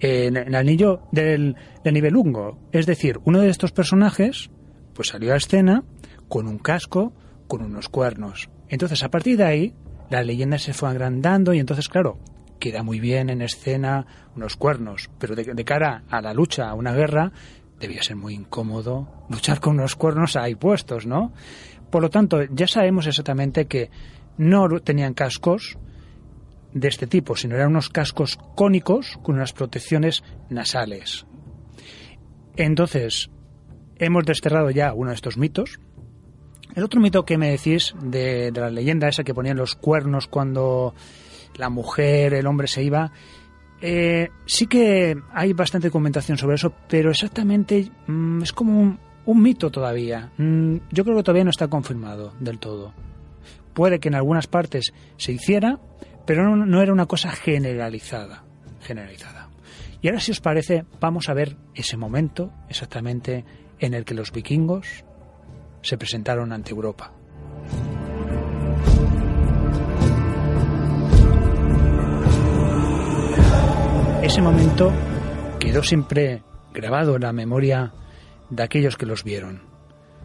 en 0.00 0.36
el 0.36 0.54
anillo 0.54 1.02
del, 1.12 1.56
del 1.82 1.94
Nibelungo. 1.94 2.58
Es 2.72 2.86
decir, 2.86 3.20
uno 3.24 3.40
de 3.40 3.48
estos 3.48 3.72
personajes 3.72 4.50
pues 4.92 5.08
salió 5.08 5.32
a 5.32 5.36
escena 5.36 5.84
con 6.28 6.46
un 6.46 6.58
casco, 6.58 7.12
con 7.48 7.62
unos 7.62 7.88
cuernos. 7.88 8.50
Entonces, 8.68 9.02
a 9.02 9.10
partir 9.10 9.36
de 9.36 9.44
ahí, 9.44 9.74
la 10.10 10.22
leyenda 10.22 10.58
se 10.58 10.72
fue 10.72 10.88
agrandando 10.88 11.54
y 11.54 11.58
entonces, 11.58 11.88
claro, 11.88 12.18
queda 12.58 12.82
muy 12.82 13.00
bien 13.00 13.30
en 13.30 13.42
escena 13.42 14.06
unos 14.36 14.56
cuernos, 14.56 15.10
pero 15.18 15.34
de, 15.34 15.44
de 15.44 15.64
cara 15.64 16.04
a 16.08 16.20
la 16.20 16.34
lucha, 16.34 16.68
a 16.68 16.74
una 16.74 16.92
guerra, 16.92 17.32
debía 17.80 18.02
ser 18.02 18.16
muy 18.16 18.34
incómodo 18.34 19.26
luchar 19.28 19.60
con 19.60 19.74
unos 19.74 19.96
cuernos 19.96 20.36
ahí 20.36 20.54
puestos, 20.54 21.06
¿no? 21.06 21.32
Por 21.90 22.02
lo 22.02 22.10
tanto, 22.10 22.42
ya 22.50 22.66
sabemos 22.66 23.06
exactamente 23.06 23.66
que 23.66 23.90
no 24.36 24.68
tenían 24.80 25.14
cascos 25.14 25.78
de 26.74 26.88
este 26.88 27.06
tipo, 27.06 27.36
sino 27.36 27.54
eran 27.54 27.68
unos 27.68 27.88
cascos 27.88 28.38
cónicos 28.54 29.18
con 29.22 29.36
unas 29.36 29.52
protecciones 29.52 30.22
nasales. 30.50 31.24
Entonces, 32.56 33.30
hemos 33.96 34.24
desterrado 34.24 34.70
ya 34.70 34.92
uno 34.92 35.10
de 35.10 35.16
estos 35.16 35.38
mitos. 35.38 35.80
El 36.74 36.84
otro 36.84 37.00
mito 37.00 37.24
que 37.24 37.38
me 37.38 37.50
decís 37.50 37.94
de, 38.02 38.50
de 38.50 38.60
la 38.60 38.70
leyenda 38.70 39.08
esa 39.08 39.24
que 39.24 39.34
ponían 39.34 39.56
los 39.56 39.76
cuernos 39.76 40.26
cuando 40.26 40.94
la 41.56 41.70
mujer, 41.70 42.34
el 42.34 42.46
hombre 42.46 42.66
se 42.66 42.82
iba, 42.82 43.12
eh, 43.86 44.30
sí 44.46 44.66
que 44.66 45.14
hay 45.32 45.52
bastante 45.52 45.88
documentación 45.88 46.38
sobre 46.38 46.54
eso, 46.54 46.72
pero 46.88 47.10
exactamente 47.10 47.90
mm, 48.06 48.42
es 48.42 48.52
como 48.52 48.96
un, 49.26 49.42
mito 49.42 49.70
todavía. 49.70 50.32
Mm, 50.38 50.76
yo 50.90 51.04
creo 51.04 51.16
que 51.16 51.22
todavía 51.22 51.44
no 51.44 51.50
está 51.50 51.68
confirmado 51.68 52.32
del 52.40 52.58
todo. 52.58 52.94
Puede 53.74 53.98
que 53.98 54.08
en 54.08 54.14
algunas 54.14 54.46
partes 54.46 54.94
se 55.18 55.32
hiciera, 55.32 55.80
pero 56.26 56.56
no, 56.56 56.82
era 56.82 56.92
una 56.92 57.06
cosa 57.06 57.30
generalizada. 57.30 58.44
Generalizada. 58.80 59.48
Y 60.00 60.08
ahora, 60.08 60.20
si 60.20 60.32
os 60.32 60.40
parece, 60.40 60.84
vamos 61.00 61.28
a 61.28 61.34
ver 61.34 61.56
ese 61.74 61.96
momento 61.96 62.52
exactamente 62.68 63.44
en 63.78 63.94
el 63.94 64.04
que 64.04 64.14
los 64.14 64.32
vikingos 64.32 65.04
se 65.82 65.98
presentaron 65.98 66.52
ante 66.52 66.70
Europa. 66.70 67.12
Ese 74.22 74.40
momento 74.40 74.90
quedó 75.60 75.82
siempre 75.82 76.42
grabado 76.72 77.16
en 77.16 77.22
la 77.22 77.32
memoria 77.32 77.92
de 78.48 78.62
aquellos 78.62 78.96
que 78.96 79.06
los 79.06 79.22
vieron. 79.22 79.62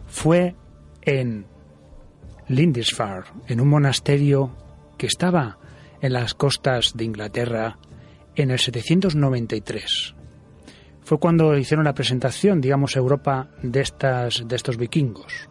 Fue 0.06 0.54
en 1.02 1.46
Lindisfarne, 2.48 3.30
en 3.46 3.60
un 3.60 3.68
monasterio 3.68 4.56
que 4.96 5.06
estaba 5.06 5.59
en 6.00 6.12
las 6.12 6.34
costas 6.34 6.92
de 6.94 7.04
Inglaterra 7.04 7.78
en 8.36 8.50
el 8.50 8.58
793. 8.58 10.14
Fue 11.02 11.18
cuando 11.18 11.56
hicieron 11.56 11.84
la 11.84 11.94
presentación, 11.94 12.60
digamos, 12.60 12.96
Europa 12.96 13.50
de, 13.62 13.80
estas, 13.80 14.46
de 14.46 14.56
estos 14.56 14.76
vikingos. 14.76 15.48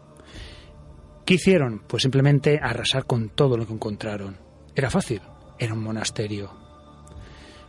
¿Qué 1.26 1.36
hicieron? 1.36 1.84
Pues 1.88 2.04
simplemente 2.04 2.60
arrasar 2.62 3.06
con 3.06 3.30
todo 3.30 3.58
lo 3.58 3.68
que 3.68 3.74
encontraron. 3.74 4.38
Era 4.76 4.90
fácil, 4.90 5.22
era 5.60 5.74
un 5.74 5.84
monasterio. 5.84 6.52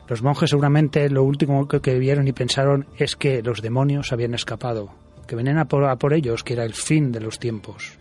Los 0.09 0.23
monjes 0.23 0.51
seguramente 0.51 1.09
lo 1.09 1.23
último 1.23 1.69
que, 1.69 1.99
vieron 1.99 2.27
y 2.27 2.33
pensaron 2.33 2.87
es 2.97 3.17
que 3.17 3.43
los 3.43 3.63
demonios 3.63 4.13
habían 4.13 4.35
escapado, 4.35 4.95
que 5.27 5.37
venían 5.37 5.59
a 5.59 5.63
a 5.63 5.97
por 5.97 6.15
ellos, 6.15 6.43
que 6.43 6.55
era 6.55 6.65
el 6.65 6.75
fin 6.75 7.13
de 7.13 7.21
los 7.21 7.39
tiempos. 7.39 7.99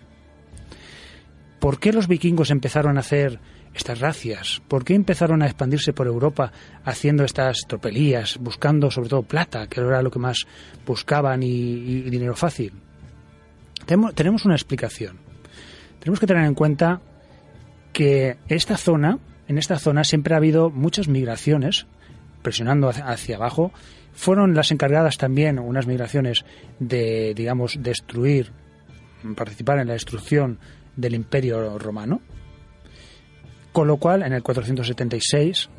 ¿Por 1.60 1.80
qué 1.80 1.92
los 1.92 2.08
vikingos 2.08 2.52
empezaron 2.52 2.98
a 2.98 3.02
hacer 3.02 3.40
estas 3.74 4.00
racias? 4.00 4.62
¿Por 4.68 4.84
qué 4.84 4.96
empezaron 4.96 5.42
a 5.42 5.46
expandirse 5.46 5.94
por 5.94 6.08
Europa 6.08 6.52
haciendo 6.84 7.24
estas 7.24 7.60
tropelías, 7.68 8.38
buscando 8.40 8.92
sobre 8.92 9.10
todo 9.10 9.24
plata, 9.24 9.68
que 9.68 9.80
era 9.80 10.02
lo 10.02 10.12
que 10.12 10.20
más 10.20 10.46
buscaban, 10.86 11.44
y, 11.44 12.02
dinero 12.10 12.36
fácil? 12.36 12.74
Tenemos, 13.86 14.14
tenemos 14.14 14.46
una 14.46 14.56
explicación. 14.56 15.18
Tenemos 16.00 16.20
que 16.20 16.28
tener 16.28 16.46
en 16.46 16.56
cuenta 16.56 17.02
que 17.94 18.38
esta 18.48 18.78
zona, 18.78 19.20
en 19.48 19.58
esta 19.58 19.80
zona 19.80 20.04
siempre 20.04 20.34
ha 20.34 20.38
habido 20.38 20.70
muchas 20.70 21.08
migraciones, 21.08 21.88
presionando 22.42 22.90
hacia 22.90 23.36
abajo. 23.36 23.72
Fueron 24.14 24.54
las 24.54 24.72
encargadas 24.72 25.18
también 25.18 25.60
unas 25.60 25.88
migraciones 25.88 26.46
de, 26.80 27.34
digamos, 27.36 27.78
destruir, 27.82 28.52
participar 29.36 29.80
en 29.80 29.88
la 29.88 29.94
destrucción 29.94 30.60
del 30.96 31.16
Imperio 31.16 31.78
Romano, 31.78 32.22
con 33.72 33.88
lo 33.88 33.98
cual, 33.98 34.24
en 34.24 34.34
el 34.34 34.44
476, 34.44 35.70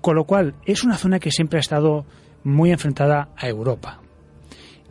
con 0.00 0.16
lo 0.16 0.24
cual 0.24 0.54
es 0.66 0.84
una 0.84 0.96
zona 0.96 1.20
que 1.20 1.30
siempre 1.30 1.58
ha 1.58 1.60
estado 1.60 2.04
muy 2.44 2.70
enfrentada 2.70 3.28
a 3.36 3.48
Europa. 3.48 4.00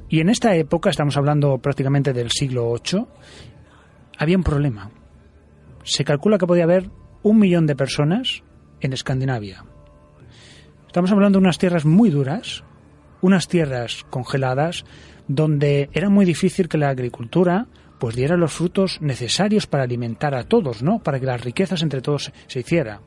Y 0.09 0.19
en 0.19 0.29
esta 0.29 0.55
época, 0.55 0.89
estamos 0.89 1.17
hablando 1.17 1.57
prácticamente 1.59 2.13
del 2.13 2.31
siglo 2.31 2.73
VIII, 2.73 3.05
había 4.17 4.37
un 4.37 4.43
problema. 4.43 4.91
Se 5.83 6.03
calcula 6.03 6.37
que 6.37 6.47
podía 6.47 6.65
haber 6.65 6.89
un 7.23 7.39
millón 7.39 7.65
de 7.65 7.75
personas 7.75 8.43
en 8.81 8.93
Escandinavia. 8.93 9.63
Estamos 10.87 11.11
hablando 11.11 11.39
de 11.39 11.43
unas 11.43 11.57
tierras 11.57 11.85
muy 11.85 12.09
duras, 12.09 12.63
unas 13.21 13.47
tierras 13.47 14.05
congeladas 14.09 14.83
donde 15.27 15.89
era 15.93 16.09
muy 16.09 16.25
difícil 16.25 16.67
que 16.67 16.77
la 16.77 16.89
agricultura 16.89 17.67
pues 18.01 18.15
diera 18.15 18.35
los 18.35 18.51
frutos 18.51 18.97
necesarios 18.99 19.67
para 19.67 19.83
alimentar 19.83 20.33
a 20.33 20.45
todos, 20.45 20.81
¿no? 20.81 21.03
Para 21.03 21.19
que 21.19 21.27
las 21.27 21.39
riquezas 21.39 21.83
entre 21.83 22.01
todos 22.01 22.31
se 22.47 22.59
hiciera. 22.61 22.99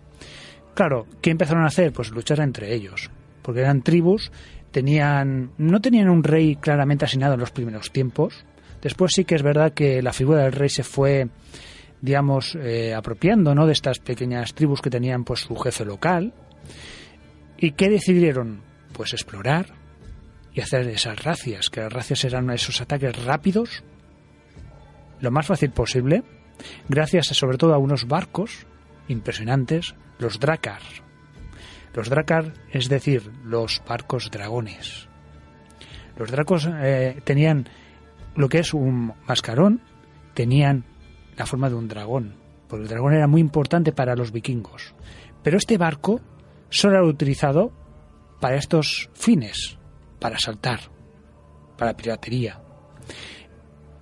Claro, 0.73 1.09
¿qué 1.21 1.31
empezaron 1.31 1.65
a 1.65 1.67
hacer? 1.67 1.93
Pues 1.93 2.13
luchar 2.13 2.39
entre 2.39 2.73
ellos, 2.73 3.11
porque 3.43 3.63
eran 3.63 3.83
tribus, 3.83 4.31
tenían 4.71 5.51
no 5.59 5.81
tenían 5.81 6.09
un 6.09 6.23
rey 6.23 6.55
claramente 6.55 7.07
asignado 7.07 7.35
en 7.35 7.41
los 7.41 7.51
primeros 7.51 7.91
tiempos. 7.91 8.45
Después 8.83 9.11
sí 9.17 9.25
que 9.25 9.35
es 9.35 9.43
verdad 9.43 9.73
que 9.73 10.01
la 10.01 10.13
figura 10.13 10.45
del 10.45 10.53
rey 10.53 10.69
se 10.69 10.85
fue 10.85 11.27
digamos, 12.01 12.55
eh, 12.55 12.95
apropiando 12.95 13.53
¿no? 13.53 13.67
de 13.67 13.73
estas 13.73 13.99
pequeñas 13.99 14.55
tribus 14.55 14.81
que 14.81 14.91
tenían 14.91 15.25
pues 15.25 15.41
su 15.41 15.57
jefe 15.57 15.85
local. 15.85 16.33
¿Y 17.59 17.73
qué 17.73 17.91
decidieron? 17.91 18.61
Pues 18.93 19.13
explorar 19.13 19.75
y 20.53 20.61
hacer 20.61 20.87
esas 20.87 21.25
racias, 21.25 21.69
que 21.69 21.81
las 21.81 21.93
racias 21.93 22.25
eran 22.25 22.49
esos 22.51 22.81
ataques 22.81 23.25
rápidos, 23.25 23.83
lo 25.21 25.31
más 25.31 25.47
fácil 25.47 25.71
posible, 25.71 26.23
gracias 26.89 27.27
sobre 27.27 27.59
todo 27.59 27.75
a 27.75 27.79
unos 27.79 28.07
barcos 28.07 28.67
impresionantes, 29.09 29.95
los 30.19 30.41
Drakkar. 30.41 30.83
Los 31.95 32.09
Drakkar, 32.09 32.55
es 32.71 32.89
decir, 32.89 33.31
los 33.45 33.83
barcos 33.87 34.31
dragones. 34.31 35.09
Los 36.17 36.31
dracos 36.31 36.69
eh, 36.71 37.21
tenían 37.25 37.69
lo 38.37 38.49
que 38.49 38.59
es 38.59 38.75
un 38.75 39.13
mascarón, 39.27 39.81
tenían 40.35 40.85
la 41.37 41.47
forma 41.47 41.69
de 41.69 41.75
un 41.75 41.89
dragón, 41.89 42.37
porque 42.69 42.85
el 42.85 42.89
dragón 42.89 43.15
era 43.15 43.27
muy 43.27 43.41
importante 43.41 43.93
para 43.93 44.17
los 44.17 44.33
vikingos. 44.33 44.95
Pero 45.43 45.57
este 45.57 45.79
barco 45.79 46.21
solo 46.69 46.95
era 46.95 47.07
utilizado 47.07 47.73
para 48.41 48.57
estos 48.57 49.11
fines, 49.15 49.79
para 50.21 50.39
saltar, 50.39 50.81
para 51.77 51.97
piratería. 51.97 52.61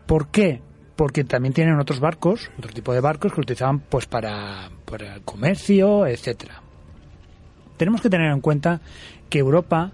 ¿Por 0.07 0.31
qué? 0.31 0.62
Porque 0.96 1.25
también 1.25 1.54
tienen 1.54 1.78
otros 1.78 2.00
barcos, 2.00 2.50
otro 2.58 2.72
tipo 2.72 2.92
de 2.92 3.00
barcos 3.00 3.32
que 3.32 3.40
utilizaban 3.40 3.80
pues 3.80 4.06
para, 4.06 4.70
para 4.84 5.14
el 5.14 5.22
comercio, 5.22 6.06
etcétera. 6.06 6.62
Tenemos 7.76 8.00
que 8.02 8.11
tener 8.11 8.30
en 8.30 8.40
cuenta 8.40 8.80
que 9.28 9.38
Europa 9.38 9.92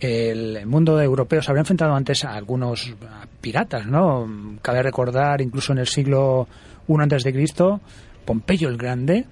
el 0.00 0.66
mundo 0.66 1.00
europeo 1.00 1.40
se 1.40 1.50
habría 1.50 1.62
enfrentado 1.62 1.94
antes 1.94 2.24
a 2.24 2.34
algunos 2.34 2.94
piratas, 3.40 3.86
¿no? 3.86 4.58
Cabe 4.60 4.82
recordar, 4.82 5.40
incluso 5.40 5.72
en 5.72 5.78
el 5.78 5.86
siglo 5.86 6.46
I 6.88 6.94
antes 6.98 7.22
de 7.24 7.32
Cristo, 7.32 7.80
Pompeyo 8.24 8.68
el 8.68 8.76
Grande, 8.76 9.24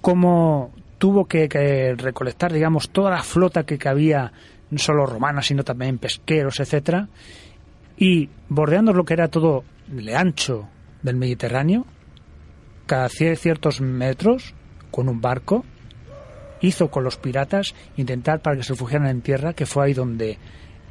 cómo 0.00 0.72
tuvo 0.98 1.24
que, 1.24 1.48
que, 1.48 1.94
recolectar, 1.96 2.52
digamos, 2.52 2.90
toda 2.90 3.10
la 3.10 3.22
flota 3.22 3.64
que 3.64 3.78
cabía, 3.78 4.32
no 4.70 4.78
solo 4.78 5.06
romana, 5.06 5.40
sino 5.40 5.64
también 5.64 5.98
pesqueros, 5.98 6.60
etcétera, 6.60 7.08
y 7.96 8.28
bordeando 8.48 8.92
lo 8.92 9.04
que 9.04 9.14
era 9.14 9.28
todo 9.28 9.64
el 9.90 10.14
ancho 10.14 10.68
del 11.02 11.16
Mediterráneo, 11.16 11.86
cada 12.86 13.08
ciertos 13.08 13.80
metros, 13.80 14.54
con 14.90 15.08
un 15.08 15.20
barco, 15.20 15.64
hizo 16.60 16.90
con 16.90 17.04
los 17.04 17.16
piratas 17.16 17.74
intentar 17.96 18.40
para 18.40 18.56
que 18.56 18.62
se 18.62 18.72
refugiaran 18.72 19.08
en 19.08 19.22
tierra, 19.22 19.52
que 19.52 19.66
fue 19.66 19.86
ahí 19.86 19.94
donde 19.94 20.38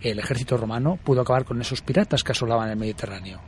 el 0.02 0.20
ejército 0.20 0.58
romano 0.58 0.98
pudo 1.04 1.22
acabar 1.22 1.46
con 1.46 1.60
esos 1.62 1.82
piratas 1.82 2.24
que 2.24 2.32
asolaban 2.32 2.70
el 2.70 2.78
Mediterráneo. 2.78 3.40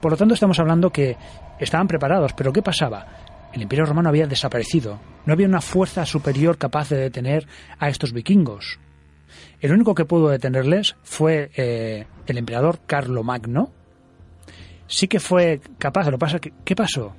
Por 0.00 0.12
lo 0.12 0.16
tanto, 0.16 0.34
estamos 0.34 0.58
hablando 0.60 0.90
que 0.90 1.16
estaban 1.58 1.88
preparados, 1.88 2.32
pero 2.34 2.52
¿qué 2.52 2.62
pasaba? 2.62 3.06
El 3.52 3.62
imperio 3.62 3.84
romano 3.84 4.10
había 4.10 4.26
desaparecido. 4.26 5.00
No 5.26 5.32
había 5.32 5.48
una 5.48 5.60
fuerza 5.60 6.06
superior 6.06 6.58
capaz 6.58 6.90
de 6.90 6.98
detener 6.98 7.46
a 7.78 7.88
estos 7.88 8.12
vikingos. 8.12 8.78
El 9.60 9.72
único 9.72 9.94
que 9.94 10.04
pudo 10.04 10.28
detenerles 10.28 10.96
fue 11.02 11.50
eh, 11.56 12.06
el 12.26 12.38
emperador 12.38 12.80
Carlomagno. 12.86 13.72
Sí 14.88 15.06
que 15.06 15.20
fue 15.20 15.60
capaz, 15.78 16.10
lo 16.10 16.18
pasa 16.18 16.40
que, 16.40 16.52
¿qué 16.64 16.74
pasó? 16.74 17.14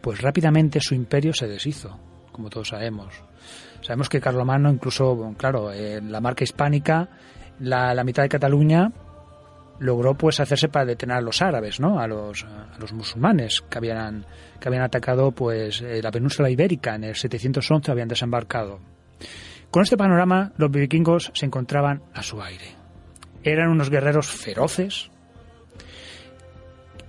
Pues 0.00 0.20
rápidamente 0.20 0.78
su 0.80 0.94
imperio 0.94 1.32
se 1.32 1.48
deshizo, 1.48 1.98
como 2.30 2.50
todos 2.50 2.68
sabemos. 2.68 3.14
Sabemos 3.80 4.08
que 4.08 4.20
Carlomagno, 4.20 4.70
incluso, 4.70 5.34
claro, 5.36 5.72
en 5.72 6.12
la 6.12 6.20
marca 6.20 6.44
hispánica, 6.44 7.08
la, 7.60 7.94
la, 7.94 8.04
mitad 8.04 8.22
de 8.22 8.28
Cataluña 8.28 8.92
logró 9.78 10.14
pues 10.14 10.38
hacerse 10.40 10.68
para 10.68 10.84
detener 10.84 11.16
a 11.16 11.20
los 11.20 11.42
árabes, 11.42 11.80
¿no? 11.80 11.98
A 11.98 12.06
los, 12.06 12.44
a 12.44 12.78
los 12.78 12.92
musulmanes 12.92 13.62
que 13.62 13.78
habían, 13.78 14.26
que 14.60 14.68
habían 14.68 14.84
atacado 14.84 15.32
pues 15.32 15.80
eh, 15.80 16.00
la 16.02 16.10
península 16.10 16.50
ibérica 16.50 16.94
en 16.94 17.04
el 17.04 17.16
711 17.16 17.90
habían 17.90 18.08
desembarcado. 18.08 18.80
Con 19.70 19.82
este 19.82 19.96
panorama, 19.96 20.52
los 20.56 20.70
vikingos 20.70 21.32
se 21.34 21.46
encontraban 21.46 22.02
a 22.12 22.22
su 22.22 22.40
aire. 22.40 22.76
Eran 23.42 23.70
unos 23.70 23.90
guerreros 23.90 24.28
feroces, 24.28 25.10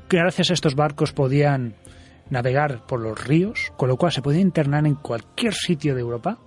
gracias 0.09 0.49
a 0.49 0.53
estos 0.53 0.75
barcos 0.75 1.13
podían 1.13 1.75
navegar 2.29 2.85
por 2.85 3.01
los 3.01 3.23
ríos, 3.23 3.71
con 3.77 3.89
lo 3.89 3.97
cual 3.97 4.11
se 4.11 4.21
podían 4.21 4.47
internar 4.47 4.85
en 4.85 4.95
cualquier 4.95 5.53
sitio 5.53 5.93
de 5.95 6.01
Europa, 6.01 6.39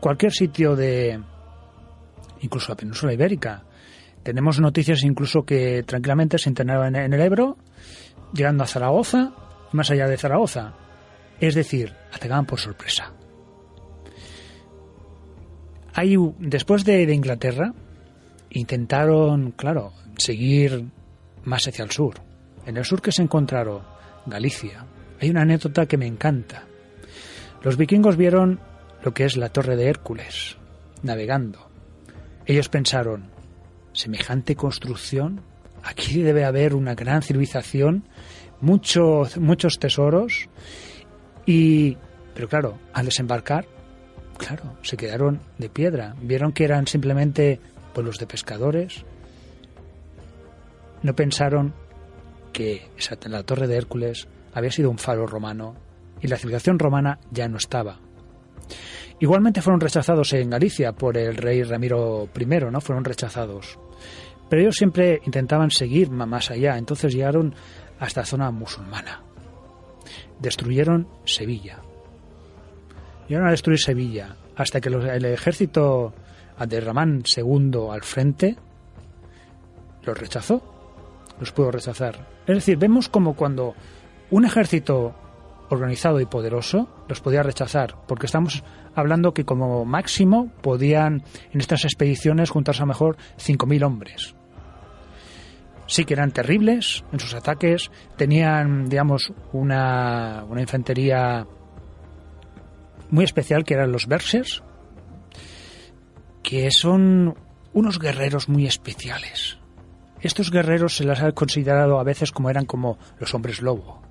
cualquier 0.00 0.32
sitio 0.32 0.76
de 0.76 1.20
incluso 2.40 2.72
la 2.72 2.76
península 2.76 3.12
ibérica. 3.12 3.64
Tenemos 4.22 4.60
noticias 4.60 5.04
incluso 5.04 5.44
que 5.44 5.82
tranquilamente 5.84 6.38
se 6.38 6.48
internaban 6.48 6.96
en 6.96 7.12
el 7.12 7.20
Ebro, 7.20 7.56
llegando 8.32 8.64
a 8.64 8.66
Zaragoza, 8.66 9.32
más 9.72 9.90
allá 9.90 10.08
de 10.08 10.16
Zaragoza. 10.16 10.74
Es 11.40 11.54
decir, 11.54 11.94
atacaban 12.12 12.46
por 12.46 12.58
sorpresa. 12.58 13.12
Hay, 15.94 16.16
después 16.38 16.84
de, 16.84 17.06
de 17.06 17.14
Inglaterra, 17.14 17.72
intentaron, 18.50 19.52
claro, 19.52 19.92
seguir 20.16 20.86
más 21.44 21.66
hacia 21.68 21.84
el 21.84 21.90
sur. 21.90 22.25
En 22.66 22.76
el 22.76 22.84
sur 22.84 23.00
que 23.00 23.12
se 23.12 23.22
encontraron 23.22 23.82
Galicia. 24.26 24.84
Hay 25.20 25.30
una 25.30 25.42
anécdota 25.42 25.86
que 25.86 25.96
me 25.96 26.06
encanta. 26.06 26.64
Los 27.62 27.76
vikingos 27.76 28.16
vieron 28.16 28.60
lo 29.02 29.14
que 29.14 29.24
es 29.24 29.36
la 29.36 29.48
torre 29.48 29.76
de 29.76 29.88
Hércules, 29.88 30.56
navegando. 31.02 31.70
Ellos 32.44 32.68
pensaron, 32.68 33.30
semejante 33.92 34.56
construcción, 34.56 35.40
aquí 35.82 36.22
debe 36.22 36.44
haber 36.44 36.74
una 36.74 36.94
gran 36.94 37.22
civilización, 37.22 38.04
muchos, 38.60 39.38
muchos 39.38 39.78
tesoros, 39.78 40.48
y, 41.46 41.96
pero 42.34 42.48
claro, 42.48 42.78
al 42.92 43.06
desembarcar, 43.06 43.66
claro, 44.36 44.76
se 44.82 44.96
quedaron 44.96 45.40
de 45.58 45.68
piedra. 45.68 46.14
Vieron 46.20 46.52
que 46.52 46.64
eran 46.64 46.86
simplemente 46.86 47.60
pueblos 47.94 48.18
de 48.18 48.26
pescadores. 48.26 49.04
No 51.02 51.14
pensaron 51.14 51.74
que 52.56 52.88
la 53.28 53.42
torre 53.42 53.66
de 53.66 53.76
Hércules 53.76 54.28
había 54.54 54.70
sido 54.70 54.88
un 54.88 54.96
faro 54.96 55.26
romano 55.26 55.74
y 56.22 56.26
la 56.26 56.38
civilización 56.38 56.78
romana 56.78 57.18
ya 57.30 57.48
no 57.48 57.58
estaba. 57.58 58.00
Igualmente 59.20 59.60
fueron 59.60 59.80
rechazados 59.80 60.32
en 60.32 60.48
Galicia 60.48 60.92
por 60.92 61.18
el 61.18 61.36
rey 61.36 61.62
Ramiro 61.62 62.30
I, 62.34 62.46
¿no? 62.70 62.80
Fueron 62.80 63.04
rechazados. 63.04 63.78
Pero 64.48 64.62
ellos 64.62 64.76
siempre 64.76 65.20
intentaban 65.26 65.70
seguir 65.70 66.10
más 66.10 66.50
allá, 66.50 66.78
entonces 66.78 67.12
llegaron 67.12 67.54
hasta 68.00 68.24
zona 68.24 68.50
musulmana. 68.50 69.22
Destruyeron 70.38 71.08
Sevilla. 71.26 71.82
Llegaron 73.28 73.48
a 73.48 73.52
destruir 73.52 73.78
Sevilla 73.78 74.34
hasta 74.56 74.80
que 74.80 74.88
el 74.88 75.24
ejército 75.26 76.14
de 76.66 76.80
Ramán 76.80 77.22
II 77.36 77.90
al 77.92 78.02
frente 78.02 78.56
los 80.04 80.18
rechazó, 80.18 80.75
los 81.38 81.52
pudo 81.52 81.70
rechazar. 81.70 82.26
Es 82.46 82.54
decir, 82.54 82.78
vemos 82.78 83.08
como 83.08 83.34
cuando 83.34 83.74
un 84.30 84.44
ejército 84.44 85.14
organizado 85.68 86.20
y 86.20 86.26
poderoso 86.26 86.88
los 87.08 87.20
podía 87.20 87.42
rechazar, 87.42 87.96
porque 88.06 88.26
estamos 88.26 88.62
hablando 88.94 89.34
que 89.34 89.44
como 89.44 89.84
máximo 89.84 90.50
podían 90.62 91.22
en 91.52 91.60
estas 91.60 91.84
expediciones 91.84 92.50
juntarse 92.50 92.82
a 92.82 92.86
mejor 92.86 93.16
5.000 93.38 93.84
hombres. 93.84 94.34
Sí 95.86 96.04
que 96.04 96.14
eran 96.14 96.32
terribles 96.32 97.04
en 97.12 97.20
sus 97.20 97.34
ataques, 97.34 97.90
tenían, 98.16 98.88
digamos, 98.88 99.32
una, 99.52 100.44
una 100.48 100.60
infantería 100.60 101.46
muy 103.10 103.24
especial 103.24 103.64
que 103.64 103.74
eran 103.74 103.92
los 103.92 104.08
Bersers, 104.08 104.64
que 106.42 106.70
son 106.70 107.36
unos 107.72 107.98
guerreros 107.98 108.48
muy 108.48 108.66
especiales. 108.66 109.58
Estos 110.20 110.50
guerreros 110.50 110.96
se 110.96 111.04
los 111.04 111.20
ha 111.20 111.32
considerado 111.32 111.98
a 111.98 112.04
veces 112.04 112.32
como 112.32 112.50
eran 112.50 112.64
como 112.64 112.98
los 113.18 113.34
hombres 113.34 113.62
lobo, 113.62 114.02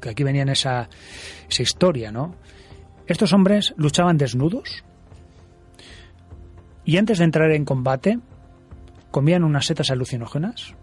que 0.00 0.10
aquí 0.10 0.22
venían 0.22 0.48
esa, 0.48 0.88
esa 1.48 1.62
historia, 1.62 2.12
¿no? 2.12 2.34
Estos 3.06 3.32
hombres 3.32 3.74
luchaban 3.76 4.16
desnudos 4.16 4.84
y 6.84 6.96
antes 6.96 7.18
de 7.18 7.24
entrar 7.24 7.50
en 7.50 7.64
combate 7.64 8.18
comían 9.10 9.44
unas 9.44 9.66
setas 9.66 9.90
alucinógenas. 9.90 10.74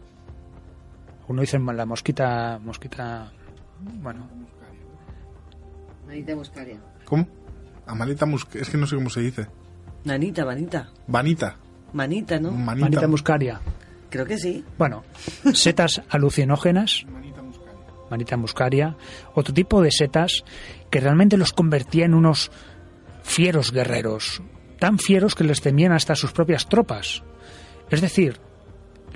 Uno 1.27 1.41
dice 1.41 1.59
la 1.59 1.85
mosquita, 1.85 2.59
mosquita, 2.63 3.31
bueno. 4.01 4.27
Manita 6.05 6.35
muscaria. 6.35 6.79
¿Cómo? 7.05 7.27
Amalita 7.85 8.25
muscaria, 8.25 8.61
es 8.61 8.69
que 8.69 8.77
no 8.77 8.87
sé 8.87 8.95
cómo 8.95 9.09
se 9.09 9.21
dice. 9.21 9.47
Nanita, 10.05 10.45
vanita. 10.45 10.89
Vanita. 11.07 11.57
Manita, 11.93 12.39
¿no? 12.39 12.51
Manita, 12.51 12.85
Manita 12.85 13.07
muscaria. 13.07 13.59
Creo 14.09 14.25
que 14.25 14.37
sí. 14.37 14.63
Bueno, 14.77 15.03
setas 15.53 16.01
alucinógenas, 16.09 17.05
manita 18.09 18.37
muscaria, 18.37 18.95
otro 19.33 19.53
tipo 19.53 19.81
de 19.81 19.91
setas 19.91 20.43
que 20.89 20.99
realmente 20.99 21.37
los 21.37 21.53
convertía 21.53 22.05
en 22.05 22.13
unos 22.13 22.51
fieros 23.23 23.71
guerreros, 23.71 24.41
tan 24.79 24.97
fieros 24.99 25.35
que 25.35 25.43
les 25.43 25.61
temían 25.61 25.91
hasta 25.91 26.15
sus 26.15 26.31
propias 26.31 26.67
tropas. 26.67 27.23
Es 27.89 28.01
decir, 28.01 28.39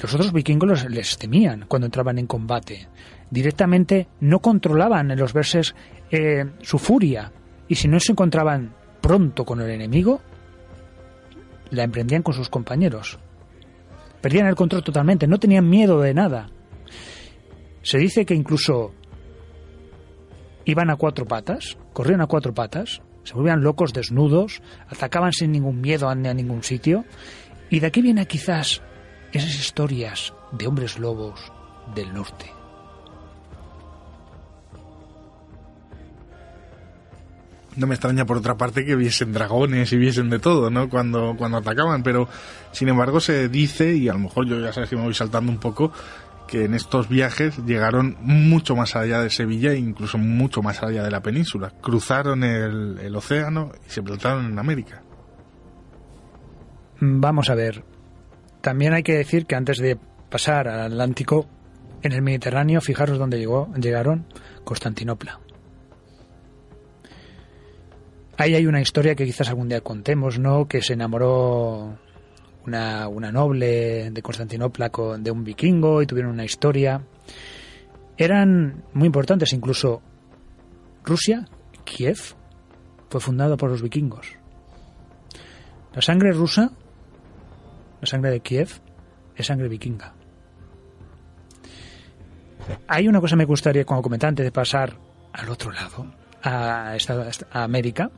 los 0.02 0.14
otros 0.14 0.34
vikingos 0.34 0.90
les 0.90 1.18
temían 1.18 1.66
cuando 1.68 1.86
entraban 1.86 2.18
en 2.18 2.28
combate. 2.28 2.88
Directamente 3.30 4.08
no 4.20 4.40
controlaban 4.40 5.12
en 5.12 5.20
los 5.20 5.34
verses 5.34 5.76
eh, 6.10 6.46
su 6.62 6.80
furia 6.80 7.32
y 7.68 7.76
si 7.76 7.88
no 7.88 8.00
se 8.00 8.12
encontraban 8.12 8.74
pronto 9.02 9.46
con 9.46 9.62
el 9.62 9.70
enemigo, 9.70 10.22
la 11.70 11.84
emprendían 11.84 12.24
con 12.24 12.34
sus 12.34 12.50
compañeros. 12.50 13.20
Perdían 14.22 14.48
el 14.48 14.56
control 14.56 14.84
totalmente, 14.84 15.28
no 15.28 15.40
tenían 15.40 15.68
miedo 15.70 16.00
de 16.02 16.14
nada. 16.14 16.50
Se 17.82 17.98
dice 17.98 18.26
que 18.26 18.36
incluso 18.36 18.94
iban 20.66 20.90
a 20.90 20.96
cuatro 20.96 21.26
patas, 21.26 21.78
corrían 21.94 22.22
a 22.22 22.28
cuatro 22.28 22.54
patas, 22.54 23.02
se 23.24 23.34
volvían 23.34 23.64
locos, 23.64 23.94
desnudos, 23.94 24.62
atacaban 24.88 25.32
sin 25.34 25.52
ningún 25.52 25.82
miedo 25.82 26.08
a, 26.08 26.12
a 26.12 26.16
ningún 26.16 26.64
sitio. 26.64 27.06
Y 27.70 27.80
de 27.80 27.88
aquí 27.88 28.02
vienen 28.02 28.26
quizás 28.26 28.82
esas 29.32 29.56
historias 29.60 30.34
de 30.52 30.68
hombres 30.68 31.00
lobos 31.00 31.52
del 31.96 32.14
norte. 32.14 32.61
No 37.76 37.88
me 37.88 37.96
extraña 37.96 38.26
por 38.26 38.38
otra 38.38 38.58
parte 38.58 38.86
que 38.86 38.96
viesen 38.96 39.32
dragones 39.32 39.92
y 39.94 39.98
viesen 39.98 40.30
de 40.30 40.40
todo, 40.40 40.70
¿no? 40.70 40.90
Cuando, 40.90 41.36
cuando 41.38 41.58
atacaban, 41.58 42.04
pero 42.04 42.28
sin 42.72 42.90
embargo 42.90 43.20
se 43.20 43.48
dice, 43.48 43.96
y 43.96 44.10
a 44.10 44.14
lo 44.14 44.20
mejor 44.20 44.46
yo 44.46 44.60
ya 44.60 44.74
sabes 44.74 44.90
que 44.90 44.98
me 44.98 45.04
voy 45.04 45.14
saltando 45.14 45.52
un 45.52 45.58
poco, 45.58 45.92
que 46.48 46.66
en 46.66 46.74
estos 46.74 47.08
viajes 47.08 47.58
llegaron 47.66 48.18
mucho 48.20 48.76
más 48.76 48.98
allá 48.98 49.22
de 49.22 49.30
Sevilla 49.30 49.72
e 49.72 49.78
incluso 49.78 50.18
mucho 50.18 50.62
más 50.62 50.84
allá 50.84 51.04
de 51.04 51.12
la 51.12 51.22
península. 51.22 51.72
Cruzaron 51.82 52.44
el, 52.44 53.00
el 53.00 53.16
océano 53.16 53.72
y 53.88 53.90
se 53.90 54.04
plantaron 54.04 54.48
en 54.48 54.60
América. 54.60 55.02
Vamos 57.00 57.50
a 57.50 57.56
ver. 57.56 57.86
También 58.60 58.94
hay 58.94 59.04
que 59.04 59.14
decir 59.14 59.46
que 59.46 59.56
antes 59.56 59.78
de 59.78 59.98
pasar 60.30 60.68
al 60.68 60.92
Atlántico, 60.92 61.48
en 62.04 62.12
el 62.12 62.22
Mediterráneo, 62.22 62.82
fijaros 62.82 63.18
dónde 63.18 63.40
llegó, 63.40 63.72
llegaron, 63.76 64.26
Constantinopla. 64.64 65.40
Ahí 68.38 68.56
hay 68.56 68.66
una 68.66 68.82
historia 68.82 69.16
que 69.16 69.26
quizás 69.26 69.50
algún 69.50 69.70
día 69.70 69.82
contemos, 69.82 70.40
¿no? 70.40 70.68
Que 70.68 70.82
se 70.82 70.94
enamoró 70.94 71.98
una, 72.66 73.32
noble 73.32 74.12
de 74.12 74.22
Constantinopla 74.22 74.90
con, 74.90 75.24
de 75.24 75.32
un 75.32 75.44
vikingo 75.44 76.02
y 76.02 76.08
tuvieron 76.08 76.32
una 76.32 76.46
historia. 76.46 77.02
Eran 78.18 78.84
muy 78.94 79.08
importantes, 79.08 79.54
incluso 79.54 80.02
Rusia, 81.04 81.48
Kiev, 81.84 82.36
fue 83.10 83.20
fundado 83.20 83.58
por 83.58 83.70
los 83.70 83.82
vikingos. 83.82 84.28
La 85.94 86.02
sangre 86.02 86.32
rusa, 86.32 86.72
la 88.00 88.08
sangre 88.08 88.32
de 88.32 88.40
Kiev, 88.40 88.70
es 89.36 89.48
sangre 89.48 89.68
vikinga. 89.68 90.14
Hay 92.88 93.08
una 93.08 93.20
cosa 93.20 93.34
que 93.34 93.40
me 93.40 93.46
gustaría 93.46 93.86
como 93.86 94.02
comentar 94.02 94.30
antes 94.30 94.46
de 94.46 94.52
pasar 94.52 94.96
al 95.34 95.50
otro 95.50 95.72
lado, 95.72 96.06
a, 96.44 96.96
América. 97.52 98.12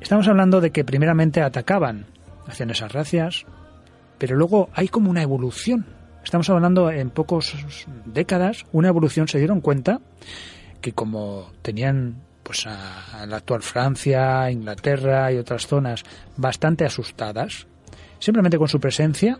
Estamos 0.00 0.28
hablando 0.28 0.60
de 0.60 0.70
que 0.70 0.84
primeramente 0.84 1.42
atacaban, 1.42 2.06
hacían 2.46 2.70
esas 2.70 2.92
racias, 2.92 3.46
pero 4.18 4.36
luego 4.36 4.68
hay 4.74 4.88
como 4.88 5.10
una 5.10 5.22
evolución. 5.22 5.86
Estamos 6.22 6.48
hablando 6.50 6.90
en 6.90 7.10
pocas 7.10 7.54
décadas, 8.04 8.66
una 8.72 8.88
evolución, 8.88 9.28
se 9.28 9.38
dieron 9.38 9.60
cuenta 9.60 10.00
que 10.80 10.92
como 10.92 11.50
tenían 11.62 12.22
pues 12.42 12.66
a, 12.66 13.26
la 13.26 13.36
actual 13.36 13.62
Francia, 13.62 14.50
Inglaterra 14.50 15.32
y 15.32 15.36
otras 15.36 15.66
zonas 15.66 16.04
bastante 16.36 16.84
asustadas, 16.84 17.66
simplemente 18.18 18.58
con 18.58 18.68
su 18.68 18.80
presencia, 18.80 19.38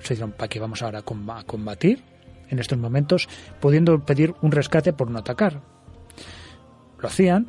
se 0.00 0.14
dijeron, 0.14 0.32
¿para 0.32 0.48
qué 0.48 0.60
vamos 0.60 0.82
ahora 0.82 1.00
a 1.00 1.42
combatir 1.42 2.02
en 2.48 2.58
estos 2.58 2.78
momentos, 2.78 3.28
pudiendo 3.60 4.04
pedir 4.04 4.34
un 4.40 4.52
rescate 4.52 4.92
por 4.92 5.10
no 5.10 5.18
atacar? 5.18 5.60
Lo 7.00 7.08
hacían, 7.08 7.46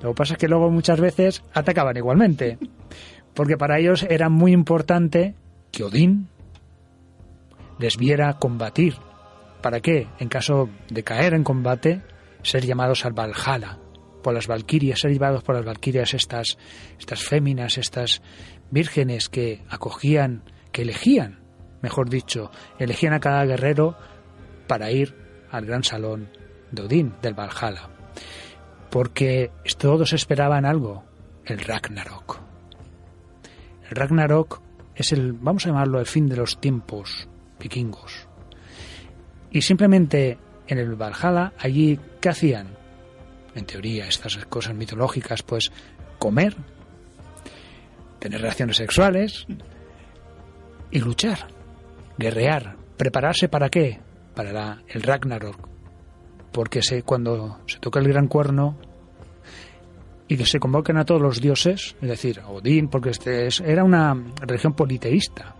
lo 0.00 0.10
que 0.10 0.14
pasa 0.14 0.34
es 0.34 0.38
que 0.38 0.48
luego 0.48 0.70
muchas 0.70 1.00
veces 1.00 1.42
atacaban 1.52 1.96
igualmente, 1.96 2.58
porque 3.34 3.56
para 3.56 3.78
ellos 3.78 4.04
era 4.08 4.28
muy 4.28 4.52
importante 4.52 5.34
que 5.70 5.84
Odín 5.84 6.28
les 7.78 7.96
viera 7.96 8.34
combatir. 8.34 8.94
¿Para 9.62 9.80
qué? 9.80 10.08
En 10.18 10.28
caso 10.28 10.70
de 10.88 11.02
caer 11.02 11.34
en 11.34 11.44
combate, 11.44 12.02
ser 12.42 12.64
llamados 12.64 13.04
al 13.04 13.12
Valhalla, 13.12 13.78
por 14.22 14.34
las 14.34 14.46
Valquirias, 14.46 15.00
ser 15.00 15.12
llevados 15.12 15.42
por 15.42 15.54
las 15.54 15.64
Valquirias, 15.64 16.14
estas, 16.14 16.56
estas 16.98 17.22
féminas, 17.22 17.78
estas 17.78 18.22
vírgenes 18.70 19.28
que 19.28 19.62
acogían, 19.68 20.44
que 20.72 20.82
elegían, 20.82 21.40
mejor 21.82 22.08
dicho, 22.08 22.50
elegían 22.78 23.12
a 23.12 23.20
cada 23.20 23.44
guerrero 23.44 23.96
para 24.66 24.90
ir 24.90 25.14
al 25.50 25.66
gran 25.66 25.82
salón 25.82 26.30
de 26.70 26.82
Odín, 26.82 27.14
del 27.20 27.34
Valhalla. 27.34 27.99
Porque 28.90 29.50
todos 29.78 30.12
esperaban 30.12 30.64
algo, 30.64 31.04
el 31.44 31.60
Ragnarok. 31.60 32.40
El 33.88 33.96
Ragnarok 33.96 34.60
es 34.94 35.12
el, 35.12 35.32
vamos 35.32 35.64
a 35.64 35.70
llamarlo, 35.70 36.00
el 36.00 36.06
fin 36.06 36.28
de 36.28 36.36
los 36.36 36.60
tiempos 36.60 37.28
vikingos. 37.58 38.28
Y 39.50 39.62
simplemente 39.62 40.38
en 40.66 40.78
el 40.78 40.94
Valhalla, 40.94 41.52
allí, 41.58 41.98
¿qué 42.20 42.28
hacían? 42.28 42.68
En 43.54 43.66
teoría, 43.66 44.06
estas 44.06 44.36
cosas 44.46 44.74
mitológicas, 44.74 45.42
pues 45.42 45.72
comer, 46.18 46.56
tener 48.20 48.40
relaciones 48.40 48.76
sexuales 48.76 49.46
y 50.90 51.00
luchar, 51.00 51.48
guerrear, 52.18 52.76
prepararse 52.96 53.48
para 53.48 53.68
qué? 53.68 53.98
Para 54.34 54.82
el 54.88 55.02
Ragnarok. 55.02 55.69
Porque 56.52 56.82
se, 56.82 57.02
cuando 57.02 57.58
se 57.66 57.78
toca 57.78 58.00
el 58.00 58.08
gran 58.08 58.26
cuerno 58.26 58.76
y 60.28 60.36
que 60.36 60.46
se 60.46 60.60
convocan 60.60 60.96
a 60.96 61.04
todos 61.04 61.20
los 61.20 61.40
dioses, 61.40 61.96
es 62.00 62.08
decir, 62.08 62.40
Odín, 62.46 62.88
porque 62.88 63.10
este 63.10 63.46
es- 63.46 63.60
era 63.60 63.84
una 63.84 64.16
religión 64.40 64.74
politeísta, 64.74 65.54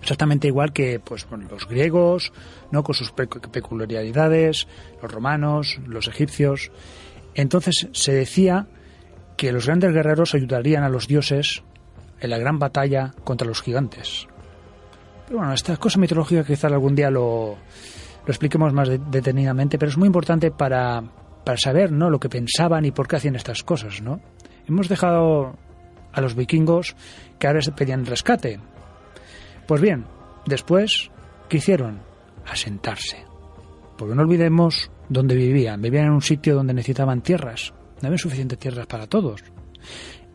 exactamente 0.00 0.46
igual 0.48 0.72
que 0.72 1.00
pues 1.00 1.26
los 1.50 1.66
griegos 1.68 2.32
no 2.70 2.82
con 2.82 2.94
sus 2.94 3.10
pe- 3.12 3.26
peculiaridades 3.26 4.66
los 5.02 5.10
romanos 5.12 5.78
los 5.86 6.06
egipcios. 6.08 6.70
Entonces 7.34 7.88
se 7.92 8.12
decía 8.12 8.66
que 9.36 9.52
los 9.52 9.66
grandes 9.66 9.92
guerreros 9.92 10.34
ayudarían 10.34 10.84
a 10.84 10.88
los 10.88 11.06
dioses 11.08 11.62
en 12.20 12.30
la 12.30 12.38
gran 12.38 12.58
batalla 12.58 13.14
contra 13.24 13.46
los 13.46 13.62
gigantes. 13.62 14.26
Pero 15.26 15.38
bueno 15.38 15.52
estas 15.54 15.78
cosas 15.78 15.98
mitológicas 15.98 16.46
quizá 16.46 16.66
algún 16.68 16.94
día 16.94 17.10
lo, 17.10 17.56
lo 18.28 18.32
expliquemos 18.32 18.72
más 18.72 18.88
de- 18.88 18.98
detenidamente 18.98 19.76
pero 19.78 19.90
es 19.90 19.96
muy 19.98 20.06
importante 20.06 20.52
para 20.52 21.02
para 21.44 21.58
saber 21.58 21.90
no 21.90 22.10
lo 22.10 22.20
que 22.20 22.28
pensaban 22.28 22.84
y 22.84 22.92
por 22.92 23.08
qué 23.08 23.16
hacían 23.16 23.34
estas 23.34 23.64
cosas 23.64 24.00
no 24.02 24.20
hemos 24.68 24.88
dejado 24.88 25.56
a 26.12 26.20
los 26.20 26.36
vikingos 26.36 26.94
que 27.40 27.46
ahora 27.48 27.62
se 27.62 27.72
pedían 27.72 28.06
rescate 28.06 28.60
pues 29.66 29.82
bien, 29.82 30.06
después, 30.46 31.10
¿qué 31.50 31.58
hicieron? 31.58 32.00
Asentarse. 32.46 33.18
Porque 33.98 34.14
no 34.14 34.22
olvidemos 34.22 34.90
dónde 35.10 35.34
vivían. 35.34 35.82
Vivían 35.82 36.06
en 36.06 36.12
un 36.12 36.22
sitio 36.22 36.54
donde 36.54 36.72
necesitaban 36.72 37.20
tierras. 37.20 37.74
No 38.00 38.06
había 38.08 38.16
suficientes 38.16 38.58
tierras 38.58 38.86
para 38.86 39.06
todos. 39.06 39.44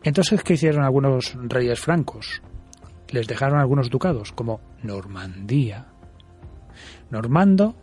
Entonces, 0.04 0.40
¿qué 0.44 0.54
hicieron 0.54 0.84
algunos 0.84 1.34
reyes 1.48 1.80
francos? 1.80 2.42
Les 3.08 3.26
dejaron 3.26 3.58
algunos 3.58 3.90
ducados, 3.90 4.30
como 4.30 4.60
Normandía. 4.84 5.86
Normando, 7.14 7.76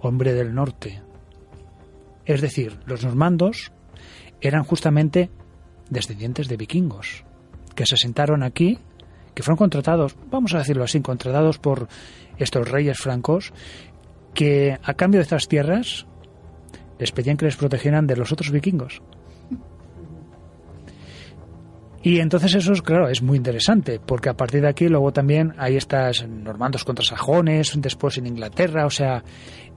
hombre 0.00 0.32
del 0.32 0.54
norte. 0.54 1.02
Es 2.24 2.40
decir, 2.40 2.78
los 2.86 3.04
normandos 3.04 3.72
eran 4.40 4.64
justamente 4.64 5.28
descendientes 5.90 6.48
de 6.48 6.56
vikingos, 6.56 7.24
que 7.74 7.84
se 7.84 7.96
asentaron 7.96 8.42
aquí 8.42 8.78
que 9.34 9.42
fueron 9.42 9.58
contratados, 9.58 10.16
vamos 10.30 10.54
a 10.54 10.58
decirlo 10.60 10.82
así, 10.82 10.98
contratados 11.02 11.58
por 11.58 11.88
estos 12.38 12.66
reyes 12.66 12.96
francos, 12.96 13.52
que 14.32 14.78
a 14.82 14.94
cambio 14.94 15.18
de 15.18 15.24
estas 15.24 15.46
tierras 15.46 16.06
les 16.98 17.12
pedían 17.12 17.36
que 17.36 17.44
les 17.44 17.56
protegieran 17.56 18.06
de 18.06 18.16
los 18.16 18.32
otros 18.32 18.50
vikingos. 18.50 19.02
Y 22.04 22.20
entonces 22.20 22.54
eso, 22.54 22.74
es, 22.74 22.82
claro, 22.82 23.08
es 23.08 23.22
muy 23.22 23.38
interesante, 23.38 23.98
porque 23.98 24.28
a 24.28 24.36
partir 24.36 24.60
de 24.60 24.68
aquí 24.68 24.88
luego 24.88 25.10
también 25.10 25.54
hay 25.56 25.76
estas 25.78 26.28
normandos 26.28 26.84
contra 26.84 27.02
sajones, 27.02 27.72
después 27.76 28.18
en 28.18 28.26
Inglaterra, 28.26 28.84
o 28.84 28.90
sea, 28.90 29.24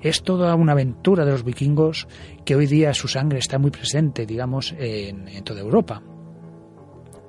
es 0.01 0.23
toda 0.23 0.53
una 0.55 0.73
aventura 0.73 1.23
de 1.23 1.31
los 1.31 1.45
vikingos 1.45 2.05
que 2.43 2.57
hoy 2.57 2.67
día 2.67 2.93
su 2.93 3.07
sangre 3.07 3.39
está 3.39 3.57
muy 3.57 3.71
presente, 3.71 4.25
digamos, 4.25 4.75
en, 4.77 5.41
toda 5.45 5.61
Europa. 5.61 6.03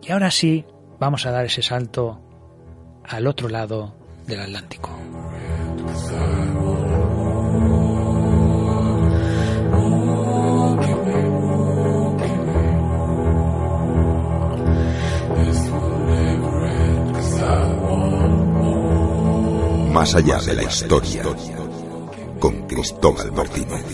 Y 0.03 0.11
ahora 0.11 0.33
sí, 0.33 0.65
vamos 0.99 1.27
a 1.27 1.31
dar 1.31 1.45
ese 1.45 1.63
salto 1.63 2.21
al 3.05 3.29
otro 3.29 3.49
lado 3.49 3.95
del 4.27 4.41
Atlántico. 4.41 4.91
Más 19.99 20.15
allá 20.15 20.39
de 20.39 20.55
la 20.55 20.63
historia, 20.63 21.25
con 22.39 22.69
Cristóbal 22.69 23.33
Martínez. 23.33 23.85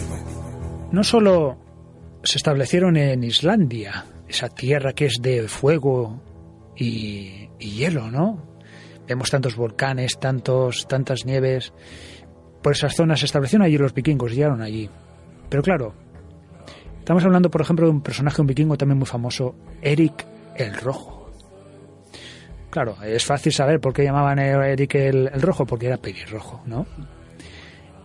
No 0.92 1.02
solo 1.02 1.56
se 2.22 2.36
establecieron 2.36 2.98
en 2.98 3.24
Islandia, 3.24 4.04
esa 4.28 4.50
tierra 4.50 4.92
que 4.92 5.06
es 5.06 5.14
de 5.22 5.48
fuego 5.48 6.20
y, 6.76 7.48
hielo, 7.58 8.10
¿no? 8.10 8.38
Vemos 9.08 9.30
tantos 9.30 9.56
volcanes, 9.56 10.18
tantos, 10.18 10.86
tantas 10.88 11.24
nieves. 11.24 11.72
Por 12.62 12.74
esas 12.74 12.94
zonas 12.94 13.20
se 13.20 13.24
establecieron 13.24 13.64
allí 13.64 13.78
los 13.78 13.94
vikingos, 13.94 14.34
llegaron 14.34 14.60
allí. 14.60 14.90
Pero 15.48 15.62
claro, 15.62 15.94
estamos 16.98 17.24
hablando, 17.24 17.50
por 17.50 17.62
ejemplo, 17.62 17.86
de 17.86 17.92
un 17.92 18.02
personaje, 18.02 18.42
un 18.42 18.46
vikingo 18.46 18.76
también 18.76 18.98
muy 18.98 19.06
famoso, 19.06 19.54
Eric 19.80 20.26
el 20.56 20.74
Rojo. 20.74 21.13
Claro, 22.74 22.96
es 23.04 23.24
fácil 23.24 23.52
saber 23.52 23.78
por 23.78 23.92
qué 23.92 24.02
llamaban 24.02 24.40
a 24.40 24.66
Eric 24.66 24.96
el, 24.96 25.30
Rojo, 25.40 25.64
porque 25.64 25.86
era 25.86 25.96
pelirrojo, 25.96 26.60
¿no? 26.66 26.86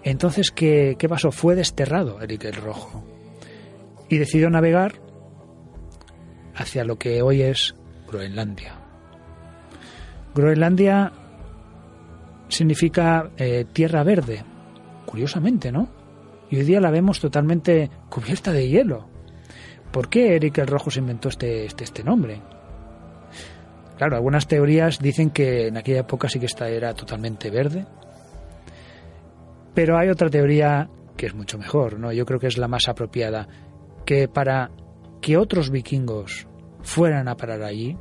Entonces, 0.03 0.51
¿qué, 0.51 0.95
¿qué 0.99 1.09
pasó? 1.09 1.31
Fue 1.31 1.55
desterrado 1.55 2.21
Eric 2.21 2.43
el 2.43 2.53
Rojo 2.53 3.03
y 4.09 4.19
decidió 4.19 4.47
navegar 4.51 5.01
hacia 6.53 6.83
lo 6.83 6.99
que 6.99 7.23
hoy 7.23 7.41
es 7.41 7.73
Groenlandia. 8.07 8.75
Groenlandia 10.35 11.13
significa 12.47 13.31
eh, 13.37 13.65
tierra 13.73 14.03
verde, 14.03 14.43
curiosamente, 15.07 15.71
¿no? 15.71 15.89
Y 16.51 16.57
hoy 16.57 16.63
día 16.63 16.79
la 16.79 16.91
vemos 16.91 17.19
totalmente 17.19 17.89
cubierta 18.07 18.53
de 18.53 18.69
hielo. 18.69 19.09
¿Por 19.91 20.09
qué 20.09 20.35
Eric 20.35 20.59
el 20.59 20.67
Rojo 20.67 20.91
se 20.91 20.99
inventó 20.99 21.29
este, 21.29 21.65
este, 21.65 21.85
este 21.85 22.03
nombre? 22.03 22.39
Claro, 23.99 24.15
algunas 24.15 24.47
teorías 24.47 24.99
dicen 24.99 25.29
que 25.29 25.67
en 25.67 25.75
aquella 25.75 25.99
época 25.99 26.29
sí 26.29 26.39
que 26.39 26.45
esta 26.45 26.69
era 26.69 26.93
totalmente 26.93 27.49
verde. 27.49 27.85
Pero 29.73 29.97
hay 29.97 30.07
otra 30.07 30.29
teoría 30.29 30.89
que 31.17 31.25
es 31.25 31.35
mucho 31.35 31.57
mejor, 31.57 31.99
¿no? 31.99 32.13
Yo 32.13 32.25
creo 32.25 32.39
que 32.39 32.47
es 32.47 32.57
la 32.57 32.69
más 32.69 32.87
apropiada, 32.87 33.49
que 34.05 34.29
para 34.29 34.71
que 35.19 35.35
otros 35.35 35.69
vikingos 35.69 36.47
fueran 36.81 37.27
a 37.27 37.35
parar 37.35 37.61
allí, 37.61 37.97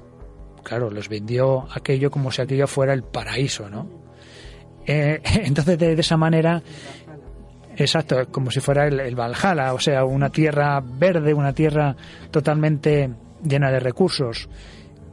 claro, 0.62 0.88
les 0.88 1.08
vendió 1.08 1.66
aquello 1.74 2.12
como 2.12 2.30
si 2.30 2.42
aquello 2.42 2.68
fuera 2.68 2.92
el 2.92 3.02
paraíso, 3.02 3.68
¿no? 3.68 3.90
Eh, 4.86 5.20
entonces, 5.42 5.80
de, 5.80 5.94
esa 5.94 6.16
manera, 6.16 6.62
exacto, 7.76 8.24
como 8.30 8.52
si 8.52 8.60
fuera 8.60 8.86
el 8.86 9.16
Valhalla, 9.16 9.74
o 9.74 9.80
sea, 9.80 10.04
una 10.04 10.30
tierra 10.30 10.80
verde, 10.80 11.34
una 11.34 11.52
tierra 11.52 11.96
totalmente 12.30 13.10
llena 13.42 13.72
de 13.72 13.80
recursos. 13.80 14.48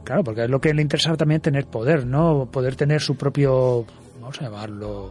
Claro, 0.06 0.22
porque 0.22 0.44
es 0.44 0.50
lo 0.50 0.60
que 0.60 0.72
le 0.72 0.82
interesa 0.82 1.16
también 1.16 1.40
tener 1.40 1.66
poder, 1.66 2.06
¿no? 2.06 2.48
Poder 2.48 2.76
tener 2.76 3.00
su 3.00 3.16
propio, 3.16 3.84
vamos 4.20 4.40
a 4.40 4.44
llamarlo, 4.44 5.10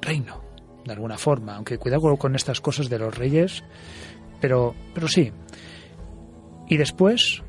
reino, 0.00 0.40
de 0.84 0.92
alguna 0.92 1.18
forma. 1.18 1.56
Aunque 1.56 1.78
cuidado 1.78 2.16
con 2.16 2.36
estas 2.36 2.60
cosas 2.60 2.88
de 2.88 3.00
los 3.00 3.18
reyes, 3.18 3.64
pero, 4.40 4.72
pero 4.94 5.08
sí. 5.08 5.32
Y 6.68 6.76
después 6.76 7.42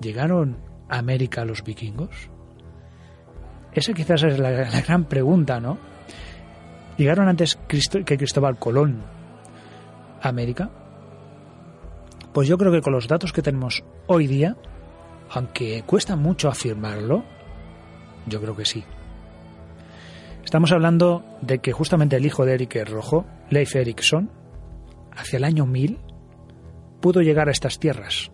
llegaron 0.00 0.56
a 0.88 0.98
América 0.98 1.44
los 1.44 1.62
vikingos. 1.62 2.30
Esa 3.72 3.92
quizás 3.92 4.24
es 4.24 4.40
la, 4.40 4.50
gran 4.50 5.04
pregunta, 5.04 5.60
¿no? 5.60 5.78
¿Llegaron 6.96 7.28
antes 7.28 7.60
Cristo, 7.68 8.00
que 8.04 8.18
Cristóbal 8.18 8.58
Colón 8.58 9.04
a 10.20 10.28
América? 10.28 10.68
Pues 12.32 12.48
yo 12.48 12.58
creo 12.58 12.72
que 12.72 12.80
con 12.80 12.92
los 12.92 13.06
datos 13.06 13.32
que 13.32 13.40
tenemos 13.40 13.84
hoy 14.08 14.26
día, 14.26 14.56
aunque 15.30 15.82
cuesta 15.86 16.16
mucho 16.16 16.48
afirmarlo, 16.48 17.24
yo 18.26 18.40
creo 18.40 18.56
que 18.56 18.64
sí. 18.64 18.84
Estamos 20.44 20.70
hablando 20.72 21.24
de 21.42 21.58
que 21.58 21.72
justamente 21.72 22.16
el 22.16 22.26
hijo 22.26 22.44
de 22.44 22.54
Eric 22.54 22.76
el 22.76 22.86
Rojo, 22.86 23.26
Leif 23.50 23.74
Erikson, 23.74 24.30
hacia 25.16 25.38
el 25.38 25.44
año 25.44 25.66
1000, 25.66 25.98
pudo 27.00 27.20
llegar 27.20 27.48
a 27.48 27.52
estas 27.52 27.78
tierras. 27.78 28.30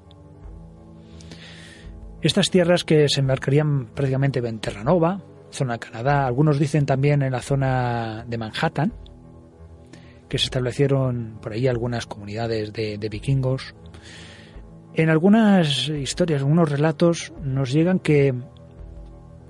Estas 2.21 2.51
tierras 2.51 2.85
que 2.85 3.09
se 3.09 3.21
embarcarían 3.21 3.87
prácticamente 3.87 4.39
en 4.41 4.61
Terranova, 4.61 5.23
zona 5.51 5.79
Canadá, 5.79 6.27
algunos 6.27 6.59
dicen 6.59 6.87
también 6.87 7.23
en 7.23 7.33
la 7.33 7.41
zona 7.41 8.25
de 8.29 8.39
Manhattan, 8.39 8.93
que 10.29 10.39
se 10.39 10.45
establecieron 10.45 11.39
por 11.43 11.53
ahí 11.53 11.67
algunas 11.67 12.07
comunidades 12.07 12.73
de, 12.73 12.97
de 12.97 13.09
vikingos. 13.09 13.75
En 14.95 15.09
algunas 15.09 15.89
historias, 15.89 16.43
algunos 16.43 16.71
relatos, 16.71 17.33
nos 17.43 17.73
llegan 17.73 17.99
que 17.99 18.35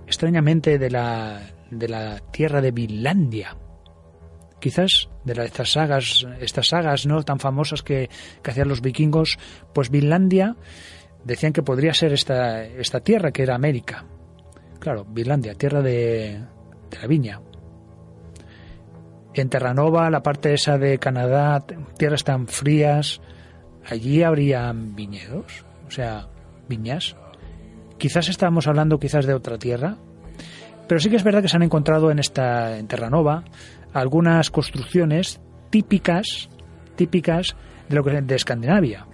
extrañamente 0.07 0.79
de 0.79 0.91
la, 0.91 1.41
de 1.71 1.89
la 1.89 2.21
tierra 2.31 2.61
de 2.61 2.71
Vinlandia, 2.71 3.57
quizás 4.61 5.09
de 5.25 5.45
estas 5.45 5.73
sagas, 5.73 6.27
estas 6.41 6.69
sagas 6.69 7.07
no 7.07 7.23
tan 7.25 7.41
famosas 7.41 7.83
que, 7.83 8.09
que 8.41 8.51
hacían 8.51 8.69
los 8.69 8.83
vikingos, 8.83 9.37
pues 9.75 9.91
Vinlandia 9.91 10.57
decían 11.25 11.53
que 11.53 11.63
podría 11.63 11.93
ser 11.93 12.13
esta, 12.13 12.65
esta 12.65 13.01
tierra 13.01 13.33
que 13.33 13.43
era 13.43 13.57
América. 13.57 14.05
Claro, 14.79 15.05
Vinlandia, 15.05 15.55
tierra 15.55 15.83
de, 15.83 16.41
de 16.91 16.99
la 17.01 17.07
viña. 17.09 17.41
En 19.35 19.49
Terranova, 19.49 20.11
la 20.11 20.23
parte 20.23 20.55
esa 20.55 20.79
de 20.79 20.99
Canadá, 20.99 21.65
tierras 21.97 22.23
tan 22.23 22.47
frías, 22.47 23.21
allí 23.89 24.23
habrían 24.23 24.95
viñedos, 24.95 25.65
o 25.87 25.91
sea, 25.91 26.29
viñas. 26.69 27.17
Quizás 27.99 28.29
estábamos 28.29 28.67
hablando 28.67 28.99
quizás 28.99 29.27
de 29.27 29.35
otra 29.35 29.59
tierra, 29.59 29.97
pero 30.89 31.01
sí 31.01 31.11
que 31.11 31.17
es 31.17 31.25
verdad 31.25 31.43
que 31.43 31.49
se 31.49 31.57
han 31.57 31.63
encontrado 31.63 32.11
en 32.11 32.19
esta 32.19 32.79
en 32.79 32.87
Terranova 32.87 33.45
algunas 33.93 34.51
construcciones 34.51 35.41
típicas 35.71 36.49
típicas 36.97 37.57
de 37.89 37.97
lo 37.97 38.05
que 38.05 38.21
de 38.21 38.35
Escandinavia. 38.35 39.07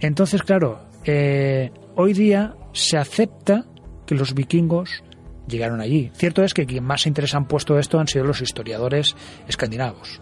Entonces, 0.00 0.42
claro, 0.42 0.80
eh, 1.04 1.70
hoy 1.96 2.12
día 2.12 2.54
se 2.72 2.96
acepta 2.96 3.66
que 4.06 4.14
los 4.14 4.34
vikingos 4.34 5.02
llegaron 5.46 5.80
allí. 5.80 6.10
Cierto 6.14 6.42
es 6.42 6.54
que 6.54 6.66
quien 6.66 6.84
más 6.84 7.06
interés 7.06 7.34
han 7.34 7.46
puesto 7.46 7.78
esto 7.78 7.98
han 7.98 8.08
sido 8.08 8.24
los 8.24 8.40
historiadores 8.40 9.14
escandinavos. 9.46 10.20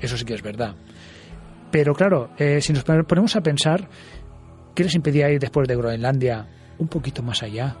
Eso 0.00 0.16
sí 0.16 0.24
que 0.24 0.34
es 0.34 0.42
verdad. 0.42 0.76
Pero 1.70 1.94
claro, 1.94 2.30
eh, 2.38 2.60
si 2.60 2.72
nos 2.72 2.84
ponemos 2.84 3.36
a 3.36 3.40
pensar, 3.42 3.88
¿qué 4.74 4.84
les 4.84 4.94
impedía 4.94 5.30
ir 5.30 5.38
después 5.38 5.68
de 5.68 5.76
Groenlandia 5.76 6.48
un 6.78 6.88
poquito 6.88 7.22
más 7.22 7.42
allá? 7.42 7.76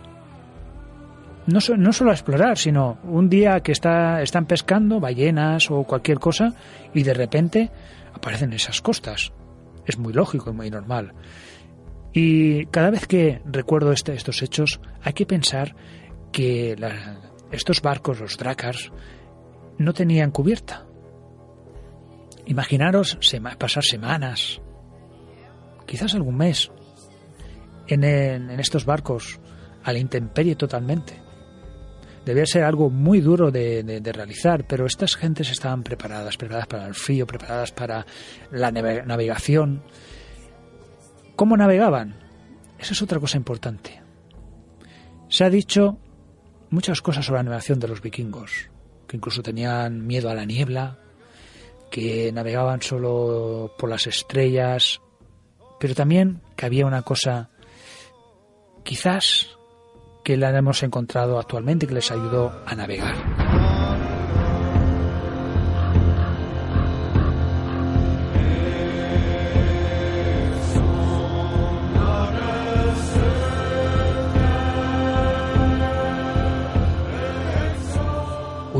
No, 1.46 1.58
no 1.76 1.92
solo 1.92 2.10
a 2.10 2.14
explorar, 2.14 2.58
sino 2.58 2.98
un 3.04 3.28
día 3.28 3.60
que 3.60 3.72
está, 3.72 4.22
están 4.22 4.46
pescando 4.46 5.00
ballenas 5.00 5.70
o 5.70 5.82
cualquier 5.84 6.18
cosa 6.18 6.54
y 6.94 7.02
de 7.02 7.14
repente 7.14 7.70
aparecen 8.14 8.52
esas 8.52 8.80
costas. 8.80 9.32
Es 9.86 9.98
muy 9.98 10.12
lógico 10.12 10.50
y 10.50 10.52
muy 10.52 10.70
normal. 10.70 11.14
Y 12.12 12.66
cada 12.66 12.90
vez 12.90 13.06
que 13.06 13.40
recuerdo 13.44 13.92
este, 13.92 14.14
estos 14.14 14.42
hechos, 14.42 14.80
hay 15.02 15.12
que 15.12 15.26
pensar 15.26 15.74
que 16.32 16.76
estos 17.50 17.82
barcos, 17.82 18.20
los 18.20 18.36
dracars, 18.36 18.92
no 19.78 19.92
tenían 19.92 20.30
cubierta. 20.30 20.86
Imaginaros 22.46 23.18
pasar 23.58 23.84
semanas, 23.84 24.60
quizás 25.86 26.14
algún 26.14 26.36
mes, 26.36 26.70
en, 27.86 28.60
estos 28.60 28.84
barcos 28.84 29.40
a 29.82 29.92
la 29.92 29.98
intemperie 29.98 30.56
totalmente. 30.56 31.14
Debía 32.24 32.46
ser 32.46 32.64
algo 32.64 32.90
muy 32.90 33.20
duro 33.20 33.50
de, 33.50 33.82
de, 33.82 34.00
de, 34.00 34.12
realizar, 34.12 34.66
pero 34.66 34.86
estas 34.86 35.16
gentes 35.16 35.50
estaban 35.50 35.82
preparadas, 35.82 36.36
preparadas 36.36 36.66
para 36.66 36.86
el 36.86 36.94
frío, 36.94 37.26
preparadas 37.26 37.72
para 37.72 38.06
la 38.50 38.70
navegación. 38.70 39.82
¿Cómo 41.34 41.56
navegaban? 41.56 42.16
Esa 42.78 42.92
es 42.92 43.02
otra 43.02 43.18
cosa 43.18 43.38
importante. 43.38 44.02
Se 45.28 45.44
ha 45.44 45.50
dicho 45.50 45.98
muchas 46.70 47.02
cosas 47.02 47.24
sobre 47.24 47.38
la 47.38 47.44
navegación 47.44 47.80
de 47.80 47.88
los 47.88 48.02
vikingos, 48.02 48.70
que 49.06 49.16
incluso 49.16 49.42
tenían 49.42 50.06
miedo 50.06 50.30
a 50.30 50.34
la 50.34 50.44
niebla, 50.44 50.98
que 51.90 52.30
navegaban 52.32 52.80
solo 52.82 53.74
por 53.78 53.90
las 53.90 54.06
estrellas, 54.06 55.00
pero 55.78 55.94
también 55.94 56.40
que 56.56 56.66
había 56.66 56.86
una 56.86 57.02
cosa 57.02 57.50
quizás 58.84 59.48
que 60.24 60.36
la 60.36 60.56
hemos 60.56 60.82
encontrado 60.82 61.38
actualmente 61.38 61.86
que 61.86 61.94
les 61.94 62.10
ayudó 62.10 62.62
a 62.66 62.74
navegar. 62.74 63.16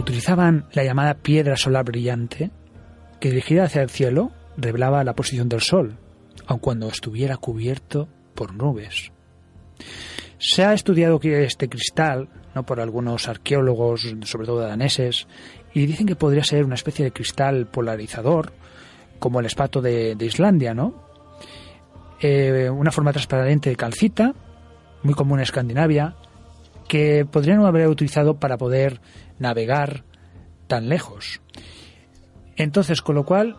utilizaban 0.00 0.66
la 0.72 0.82
llamada 0.82 1.14
piedra 1.14 1.56
solar 1.56 1.84
brillante, 1.84 2.50
que 3.20 3.30
dirigida 3.30 3.64
hacia 3.64 3.82
el 3.82 3.90
cielo 3.90 4.32
revelaba 4.56 5.04
la 5.04 5.14
posición 5.14 5.48
del 5.48 5.60
Sol, 5.60 5.98
aun 6.46 6.58
cuando 6.58 6.88
estuviera 6.88 7.36
cubierto 7.36 8.08
por 8.34 8.54
nubes. 8.54 9.12
Se 10.38 10.64
ha 10.64 10.72
estudiado 10.72 11.20
este 11.22 11.68
cristal, 11.68 12.28
no 12.54 12.64
por 12.64 12.80
algunos 12.80 13.28
arqueólogos, 13.28 14.14
sobre 14.24 14.46
todo 14.46 14.60
daneses, 14.60 15.28
y 15.74 15.86
dicen 15.86 16.06
que 16.06 16.16
podría 16.16 16.44
ser 16.44 16.64
una 16.64 16.74
especie 16.74 17.04
de 17.04 17.12
cristal 17.12 17.66
polarizador, 17.66 18.52
como 19.18 19.40
el 19.40 19.46
espato 19.46 19.82
de, 19.82 20.14
de 20.16 20.24
Islandia, 20.24 20.72
¿no? 20.72 21.04
Eh, 22.20 22.70
una 22.70 22.90
forma 22.90 23.12
transparente 23.12 23.70
de 23.70 23.76
calcita, 23.76 24.34
muy 25.02 25.14
común 25.14 25.38
en 25.38 25.44
Escandinavia, 25.44 26.16
que 26.88 27.24
podrían 27.30 27.64
haber 27.64 27.88
utilizado 27.88 28.38
para 28.38 28.56
poder 28.56 29.00
navegar 29.38 30.04
tan 30.66 30.88
lejos. 30.88 31.40
Entonces, 32.60 33.00
con 33.00 33.14
lo 33.14 33.24
cual, 33.24 33.56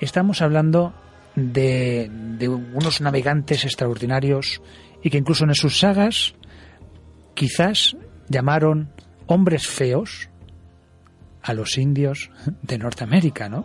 estamos 0.00 0.42
hablando 0.42 0.92
de, 1.36 2.10
de 2.10 2.48
unos 2.48 3.00
navegantes 3.00 3.64
extraordinarios 3.64 4.60
y 5.00 5.10
que 5.10 5.18
incluso 5.18 5.44
en 5.44 5.54
sus 5.54 5.78
sagas 5.78 6.34
quizás 7.34 7.96
llamaron 8.28 8.90
hombres 9.26 9.68
feos 9.68 10.28
a 11.40 11.54
los 11.54 11.78
indios 11.78 12.32
de 12.62 12.78
Norteamérica, 12.78 13.48
¿no? 13.48 13.64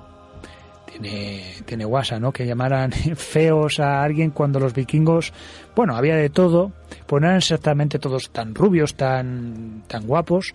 Tiene, 0.85 1.55
tiene 1.65 1.85
guasa, 1.85 2.19
¿no? 2.19 2.31
Que 2.31 2.45
llamaran 2.45 2.91
feos 3.15 3.79
a 3.79 4.03
alguien 4.03 4.29
cuando 4.29 4.59
los 4.59 4.75
vikingos, 4.75 5.33
bueno, 5.75 5.95
había 5.95 6.15
de 6.15 6.29
todo, 6.29 6.71
pues 7.07 7.19
no 7.19 7.27
eran 7.29 7.39
exactamente 7.39 7.97
todos 7.97 8.29
tan 8.29 8.53
rubios, 8.53 8.93
tan, 8.93 9.85
tan 9.87 10.05
guapos, 10.05 10.53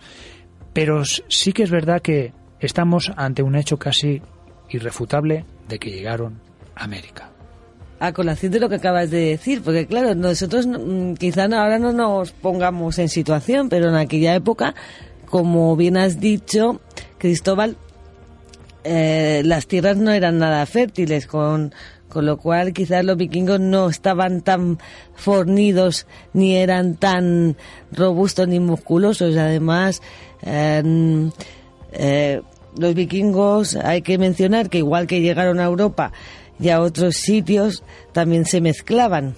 pero 0.72 1.04
sí 1.04 1.52
que 1.52 1.64
es 1.64 1.72
verdad 1.72 2.00
que 2.00 2.32
estamos 2.60 3.12
ante 3.16 3.42
un 3.42 3.54
hecho 3.56 3.78
casi 3.78 4.22
irrefutable 4.70 5.44
de 5.68 5.78
que 5.78 5.90
llegaron 5.90 6.40
a 6.74 6.84
América. 6.84 7.30
A 7.98 8.12
colación 8.12 8.52
de 8.52 8.60
lo 8.60 8.68
que 8.68 8.74
acabas 8.74 9.10
de 9.10 9.20
decir, 9.30 9.62
porque 9.62 9.86
claro, 9.86 10.14
nosotros 10.14 10.66
mm, 10.66 11.14
quizá 11.14 11.48
no- 11.48 11.58
ahora 11.58 11.78
no 11.78 11.92
nos 11.92 12.32
pongamos 12.32 12.98
en 12.98 13.08
situación, 13.08 13.68
pero 13.68 13.88
en 13.88 13.94
aquella 13.94 14.34
época, 14.34 14.74
como 15.26 15.74
bien 15.76 15.96
has 15.96 16.20
dicho, 16.20 16.80
Cristóbal, 17.18 17.76
eh, 18.84 19.42
las 19.44 19.66
tierras 19.66 19.96
no 19.96 20.12
eran 20.12 20.38
nada 20.38 20.64
fértiles, 20.66 21.26
con, 21.26 21.72
con 22.08 22.26
lo 22.26 22.36
cual 22.36 22.72
quizás 22.72 23.04
los 23.04 23.16
vikingos 23.16 23.58
no 23.60 23.88
estaban 23.88 24.42
tan 24.42 24.78
fornidos, 25.14 26.06
ni 26.34 26.54
eran 26.56 26.94
tan 26.96 27.56
robustos 27.92 28.46
ni 28.46 28.60
musculosos. 28.60 29.36
Además, 29.36 30.02
eh, 30.42 31.30
eh, 31.98 32.42
los 32.78 32.94
vikingos, 32.94 33.76
hay 33.76 34.02
que 34.02 34.18
mencionar 34.18 34.68
que 34.68 34.78
igual 34.78 35.06
que 35.06 35.20
llegaron 35.20 35.60
a 35.60 35.64
Europa 35.64 36.12
y 36.60 36.68
a 36.68 36.80
otros 36.80 37.16
sitios, 37.16 37.82
también 38.12 38.44
se 38.44 38.60
mezclaban. 38.60 39.34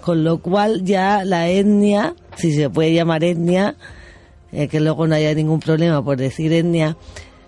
Con 0.00 0.22
lo 0.22 0.38
cual 0.38 0.84
ya 0.84 1.24
la 1.24 1.48
etnia, 1.48 2.14
si 2.36 2.52
se 2.52 2.68
puede 2.68 2.92
llamar 2.92 3.24
etnia, 3.24 3.76
eh, 4.52 4.68
que 4.68 4.80
luego 4.80 5.06
no 5.06 5.14
haya 5.14 5.34
ningún 5.34 5.60
problema 5.60 6.04
por 6.04 6.18
decir 6.18 6.52
etnia, 6.52 6.96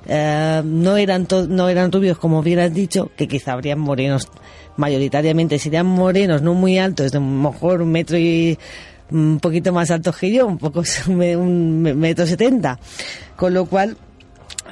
eh, 0.09 0.63
no 0.65 0.97
eran 0.97 1.27
no 1.49 1.69
eran 1.69 1.93
rubios 1.93 2.19
como 2.19 2.43
bien 2.43 2.59
has 2.59 2.73
dicho, 2.73 3.11
que 3.17 3.29
quizá 3.29 3.53
habrían 3.53 3.79
morenos 3.79 4.29
mayoritariamente, 4.77 5.59
serían 5.59 5.87
morenos 5.87 6.43
no 6.43 6.55
muy 6.55 6.79
altos, 6.79 7.13
de 7.13 7.19
a 7.19 7.21
lo 7.21 7.27
mejor 7.27 7.83
un 7.83 7.93
metro 7.93 8.17
y 8.17 8.59
un 9.11 9.39
poquito 9.39 9.73
más 9.73 9.91
altos 9.91 10.17
que 10.17 10.33
yo, 10.33 10.47
un 10.47 10.59
poco 10.59 10.83
un 11.09 11.83
metro 11.83 12.27
setenta, 12.27 12.79
con 13.37 13.53
lo 13.53 13.67
cual 13.67 13.97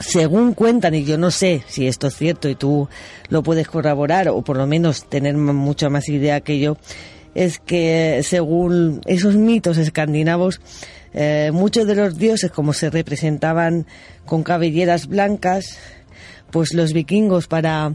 según 0.00 0.54
cuentan, 0.54 0.94
y 0.94 1.04
yo 1.04 1.18
no 1.18 1.30
sé 1.30 1.62
si 1.66 1.87
esto 1.87 2.09
es 2.09 2.16
cierto 2.16 2.48
y 2.48 2.54
tú 2.54 2.88
lo 3.28 3.42
puedes 3.42 3.68
corroborar 3.68 4.28
o 4.28 4.42
por 4.42 4.57
lo 4.57 4.66
menos 4.66 5.09
tener 5.09 5.37
mucha 5.37 5.88
más 5.88 6.09
idea 6.09 6.40
que 6.40 6.59
yo, 6.59 6.76
es 7.35 7.59
que 7.59 8.20
según 8.22 9.00
esos 9.07 9.37
mitos 9.37 9.78
escandinavos, 9.78 10.61
eh, 11.12 11.50
muchos 11.52 11.87
de 11.87 11.94
los 11.94 12.18
dioses 12.18 12.50
como 12.50 12.72
se 12.72 12.90
representaban 12.90 13.87
con 14.24 14.42
cabelleras 14.42 15.07
blancas, 15.07 15.78
pues 16.50 16.74
los 16.74 16.92
vikingos 16.92 17.46
para, 17.46 17.94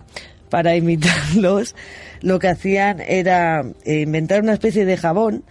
para 0.49 0.75
imitarlos 0.75 1.75
lo 2.21 2.39
que 2.39 2.49
hacían 2.49 2.99
era 2.99 3.63
eh, 3.85 4.01
inventar 4.01 4.41
una 4.41 4.53
especie 4.53 4.85
de 4.85 4.97
jabón 4.97 5.43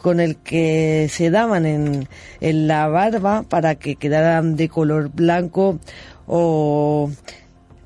con 0.00 0.20
el 0.20 0.36
que 0.36 1.08
se 1.10 1.30
daban 1.30 1.66
en, 1.66 2.08
en 2.40 2.68
la 2.68 2.88
barba 2.88 3.42
para 3.42 3.74
que 3.76 3.96
quedaran 3.96 4.56
de 4.56 4.68
color 4.68 5.10
blanco 5.12 5.78
o 6.26 7.10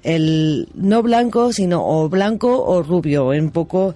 el 0.02 0.68
no 0.74 1.02
blanco 1.02 1.52
sino 1.52 1.84
o 1.86 2.08
blanco 2.08 2.64
o 2.64 2.82
rubio 2.82 3.28
un 3.28 3.50
poco 3.50 3.94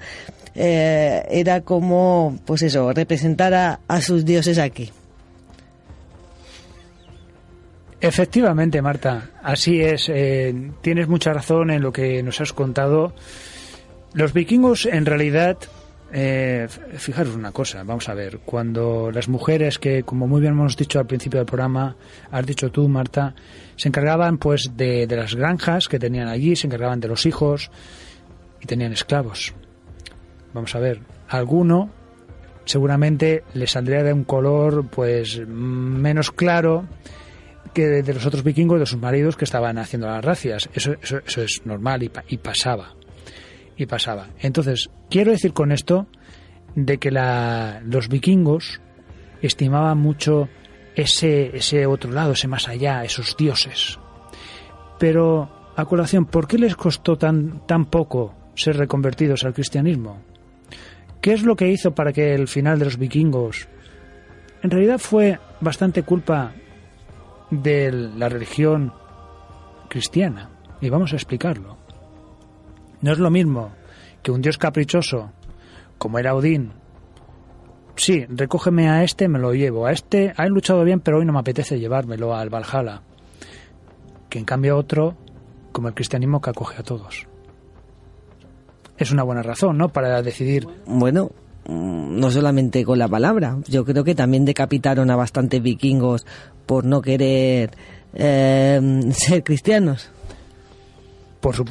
eh, 0.55 1.27
era 1.31 1.63
como 1.63 2.39
pues 2.45 2.63
eso 2.63 2.93
representar 2.93 3.55
a, 3.55 3.81
a 3.89 4.01
sus 4.01 4.25
dioses 4.25 4.59
aquí 4.59 4.91
Efectivamente, 8.01 8.83
Marta, 8.83 9.31
así 9.43 9.81
es. 9.81 10.11
eh, 10.11 10.55
tienes 10.83 11.09
mucha 11.09 11.33
razón 11.33 11.71
en 11.71 11.81
lo 11.81 11.91
que 11.91 12.23
nos 12.23 12.39
has 12.39 12.53
contado. 12.53 13.15
Los 14.13 14.35
vikingos, 14.35 14.85
en 14.85 15.07
realidad, 15.07 15.57
eh, 16.17 16.69
fijaros 16.69 17.35
una 17.35 17.51
cosa, 17.51 17.83
vamos 17.83 18.09
a 18.09 18.15
ver, 18.15 18.39
cuando 18.45 19.11
las 19.11 19.29
mujeres 19.29 19.81
que, 19.81 20.05
como 20.05 20.29
muy 20.29 20.41
bien 20.41 20.53
hemos 20.53 20.77
dicho 20.77 21.01
al 21.01 21.09
principio 21.09 21.41
del 21.41 21.47
programa, 21.47 21.97
has 22.31 22.47
dicho 22.47 22.71
tú, 22.71 22.89
Marta, 22.89 23.35
se 23.75 23.89
encargaban 23.89 24.39
pues 24.39 24.71
de, 24.77 25.09
las 25.11 25.35
granjas 25.35 25.89
que 25.89 25.99
tenían 25.99 26.29
allí, 26.29 26.55
se 26.55 26.69
encargaban 26.69 27.01
de 27.01 27.09
los 27.09 27.27
hijos 27.27 27.69
y 28.61 28.67
tenían 28.67 28.93
esclavos. 28.93 29.55
Vamos 30.53 30.73
a 30.77 30.79
ver, 30.79 31.01
alguno 31.29 31.91
seguramente 32.65 33.43
le 33.55 33.67
saldría 33.67 34.05
de 34.05 34.13
un 34.13 34.23
color 34.23 34.87
pues 34.87 35.45
menos 35.49 36.31
claro 36.31 36.87
que 37.73 37.89
de, 37.89 38.15
los 38.15 38.25
otros 38.25 38.45
vikingos, 38.45 38.79
de 38.79 38.87
sus 38.87 39.01
maridos 39.01 39.37
que 39.37 39.47
estaban 39.47 39.79
haciendo 39.79 40.07
las 40.07 40.25
racias. 40.25 40.71
Eso, 40.75 40.95
eso, 41.03 41.19
eso 41.27 41.43
es 41.43 41.63
normal 41.65 42.05
y, 42.05 42.13
y 42.29 42.39
pasaba. 42.39 42.95
Y 43.77 43.87
pasaba. 43.87 44.29
Entonces, 44.41 44.91
quiero 45.11 45.33
decir 45.33 45.53
con 45.53 45.73
esto 45.73 46.07
de 46.75 46.99
que 46.99 47.11
la, 47.11 47.83
los 47.85 48.09
vikingos 48.09 48.81
estimaban 49.43 49.99
mucho 49.99 50.49
ese, 50.95 51.57
ese 51.57 51.87
otro 51.87 52.13
lado, 52.13 52.33
ese 52.33 52.49
más 52.49 52.69
allá, 52.69 53.05
esos 53.05 53.37
dioses. 53.37 53.99
Pero, 54.99 55.73
a 55.77 55.85
colación, 55.87 56.27
¿por 56.27 56.47
qué 56.47 56.59
les 56.59 56.77
costó 56.77 57.17
tan, 57.17 57.67
tan 57.67 57.87
poco 57.87 58.35
ser 58.55 58.77
reconvertidos 58.77 59.45
al 59.45 59.55
cristianismo? 59.55 60.23
¿Qué 61.21 61.33
es 61.33 61.43
lo 61.43 61.57
que 61.57 61.69
hizo 61.69 61.95
para 61.95 62.13
que 62.13 62.35
el 62.35 62.49
final 62.49 62.79
de 62.79 62.85
los 62.85 62.99
vikingos 62.99 63.69
en 64.65 64.71
realidad 64.71 64.99
fue 64.99 65.39
bastante 65.61 66.05
culpa 66.05 66.53
de 67.51 67.93
la 67.93 68.31
religión 68.31 68.95
cristiana. 69.91 70.49
Y 70.81 70.89
vamos 70.89 71.13
a 71.13 71.17
explicarlo. 71.17 71.77
No 73.05 73.13
es 73.13 73.19
lo 73.19 73.29
mismo 73.31 73.71
que 74.23 74.31
un 74.31 74.41
dios 74.41 74.57
caprichoso, 74.57 75.31
como 75.99 76.19
era 76.19 76.35
Odín, 76.35 76.73
sí, 77.97 78.25
recógeme 78.31 78.89
a 78.89 79.05
este, 79.05 79.29
me 79.29 79.39
lo 79.39 79.53
llevo. 79.53 79.85
A 79.85 79.93
este 79.93 80.33
ha 80.35 80.47
luchado 80.47 80.83
bien, 80.85 81.01
pero 81.01 81.19
hoy 81.19 81.27
no 81.27 81.35
me 81.35 81.41
apetece 81.41 81.79
llevármelo 81.79 82.35
al 82.35 82.49
Valhalla. 82.49 83.03
Que 84.31 84.39
en 84.39 84.47
cambio 84.47 84.79
otro, 84.79 85.19
como 85.71 85.89
el 85.89 85.95
cristianismo, 85.95 86.41
que 86.41 86.49
acoge 86.49 86.79
a 86.79 86.83
todos. 86.83 87.27
Es 88.97 89.11
una 89.11 89.23
buena 89.23 89.43
razón, 89.43 89.77
¿no? 89.77 89.91
Para 89.91 90.23
decidir 90.23 90.67
bueno 90.87 91.31
no 91.69 92.31
solamente 92.31 92.85
con 92.85 92.99
la 92.99 93.09
palabra 93.09 93.59
yo 93.67 93.85
creo 93.85 94.05
que 94.05 94.15
también 94.15 94.45
decapitaron 94.45 95.11
a 95.11 95.17
bastantes 95.17 95.63
vikingos 95.63 96.27
por 96.67 96.85
no 96.85 97.03
querer 97.03 97.71
eh, 98.15 98.81
ser 99.13 99.43
cristianos 99.45 100.11
por 101.41 101.55
su... 101.55 101.65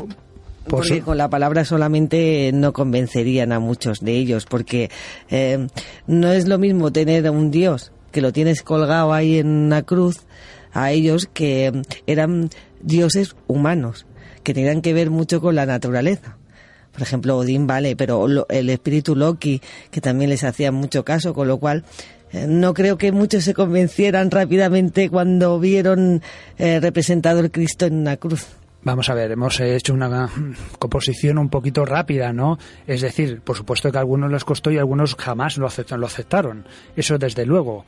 Por 0.64 0.80
porque 0.80 1.01
con 1.01 1.18
la 1.18 1.30
palabra 1.30 1.66
solamente 1.66 2.51
no 2.53 2.72
convencerían 2.74 3.51
a 3.51 3.59
muchos 3.59 3.99
de 3.99 4.14
ellos, 4.14 4.45
porque 4.45 4.89
eh, 5.30 5.68
no 6.07 6.32
es 6.32 6.47
lo 6.47 6.57
mismo 6.57 6.91
tener 6.91 7.28
a 7.28 7.32
un 7.32 7.51
Dios 7.51 7.91
que 8.11 8.22
lo 8.22 8.32
tienes 8.32 8.61
colgado 8.61 9.11
ahí 9.11 9.39
en 9.39 9.47
una 9.47 9.84
cruz 9.84 10.22
a 10.72 10.91
ellos 10.91 11.30
que 11.34 11.82
eran 12.07 12.49
dioses 12.82 13.36
humanos, 13.47 14.05
que 14.43 14.53
tenían 14.53 14.82
que 14.82 14.93
ver 14.93 15.09
mucho 15.09 15.41
con 15.41 15.55
la 15.55 15.66
naturaleza. 15.66 16.38
Por 16.93 17.01
ejemplo, 17.01 17.38
Odín 17.38 17.66
vale, 17.66 17.95
pero 17.95 18.26
el 18.49 18.70
espíritu 18.70 19.16
Loki, 19.16 19.61
que 19.89 19.99
también 19.99 20.30
les 20.30 20.43
hacía 20.43 20.72
mucho 20.72 21.03
caso, 21.03 21.34
con 21.34 21.47
lo 21.47 21.57
cual 21.57 21.84
eh, 22.32 22.45
no 22.47 22.74
creo 22.74 22.97
que 22.97 23.11
muchos 23.11 23.43
se 23.43 23.53
convencieran 23.55 24.30
rápidamente 24.30 25.09
cuando 25.09 25.59
vieron 25.59 26.22
eh, 26.57 26.80
representado 26.80 27.39
el 27.39 27.51
Cristo 27.51 27.88
en 27.88 27.95
una 27.95 28.18
cruz. 28.18 28.45
Vamos 28.86 29.09
a 29.09 29.13
ver, 29.13 29.31
hemos 29.31 29.59
hecho 29.61 29.93
una 29.93 30.29
composición 30.79 31.38
un 31.38 31.49
poquito 31.49 31.86
rápida, 31.86 32.34
¿no? 32.34 32.57
Es 32.86 33.01
decir, 33.01 33.39
por 33.41 33.55
supuesto 33.55 33.91
que 33.91 33.97
a 33.97 34.01
algunos 34.01 34.29
les 34.31 34.43
costó 34.43 34.71
y 34.71 34.77
a 34.77 34.81
algunos 34.81 35.15
jamás 35.15 35.57
lo 35.57 35.67
aceptaron, 35.67 36.01
lo 36.01 36.07
aceptaron. 36.07 36.65
Eso 36.95 37.17
desde 37.17 37.45
luego. 37.45 37.86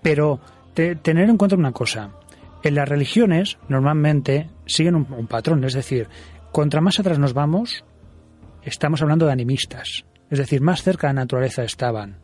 Pero 0.00 0.40
te- 0.74 0.94
tener 0.94 1.28
en 1.28 1.36
cuenta 1.36 1.56
una 1.56 1.72
cosa. 1.72 2.10
En 2.62 2.74
las 2.76 2.88
religiones 2.88 3.58
normalmente 3.68 4.48
siguen 4.66 4.94
un, 4.94 5.26
patrón, 5.26 5.64
es 5.64 5.74
decir, 5.74 6.08
contra 6.52 6.80
más 6.80 6.98
atrás 7.00 7.18
nos 7.18 7.32
vamos, 7.32 7.84
estamos 8.62 9.00
hablando 9.02 9.26
de 9.26 9.32
animistas, 9.32 10.04
es 10.30 10.38
decir, 10.38 10.60
más 10.60 10.82
cerca 10.82 11.06
de 11.08 11.14
la 11.14 11.20
naturaleza 11.22 11.62
estaban, 11.62 12.16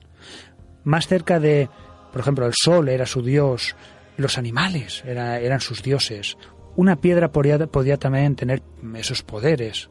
más 0.83 1.07
cerca 1.07 1.39
de, 1.39 1.69
por 2.13 2.21
ejemplo, 2.21 2.47
el 2.47 2.53
sol 2.53 2.89
era 2.89 3.07
su 3.07 3.23
dios, 3.23 3.77
los 4.17 4.37
animales 4.37 5.05
era- 5.07 5.39
eran 5.39 5.61
sus 5.61 5.85
dioses, 5.85 6.37
una 6.77 6.97
piedra 6.97 7.31
podía, 7.31 7.97
también 7.99 8.35
tener 8.37 8.63
esos 8.97 9.23
poderes. 9.23 9.91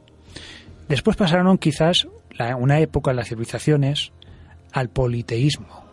Después 0.88 1.16
pasaron 1.18 1.58
quizás 1.58 2.08
la- 2.32 2.56
una 2.56 2.80
época 2.80 3.12
en 3.12 3.18
las 3.18 3.30
civilizaciones 3.30 4.12
al 4.72 4.90
politeísmo. 4.90 5.84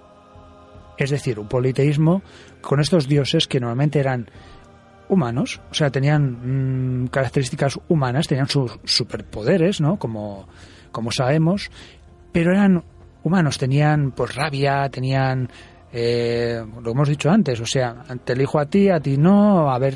Es 0.99 1.11
decir, 1.11 1.39
un 1.39 1.49
politeísmo 1.49 2.23
con 2.61 2.81
estos 2.81 3.09
dioses 3.09 3.47
que 3.47 3.61
normalmente 3.61 3.99
eran 4.01 4.29
humanos, 5.09 5.61
o 5.71 5.75
sea, 5.75 5.91
tenían 5.91 7.03
mm, 7.05 7.09
características 7.09 7.79
humanas, 7.89 8.29
tenían 8.29 8.49
sus 8.49 8.79
superpoderes, 8.85 9.81
¿no? 9.81 9.99
Como, 9.99 10.47
como 10.93 11.11
sabemos, 11.11 11.71
pero 12.33 12.53
eran 12.53 12.85
humanos, 13.25 13.59
tenían 13.59 14.13
pues 14.13 14.35
rabia, 14.35 14.89
tenían 14.91 15.49
eh, 15.93 16.63
lo 16.83 16.93
hemos 16.93 17.09
dicho 17.09 17.31
antes, 17.31 17.61
o 17.61 17.67
sea, 17.67 18.05
te 18.25 18.35
elijo 18.35 18.61
a 18.61 18.67
ti, 18.67 18.89
a 18.91 19.01
ti 19.01 19.17
no, 19.17 19.71
a 19.73 19.79
ver, 19.79 19.95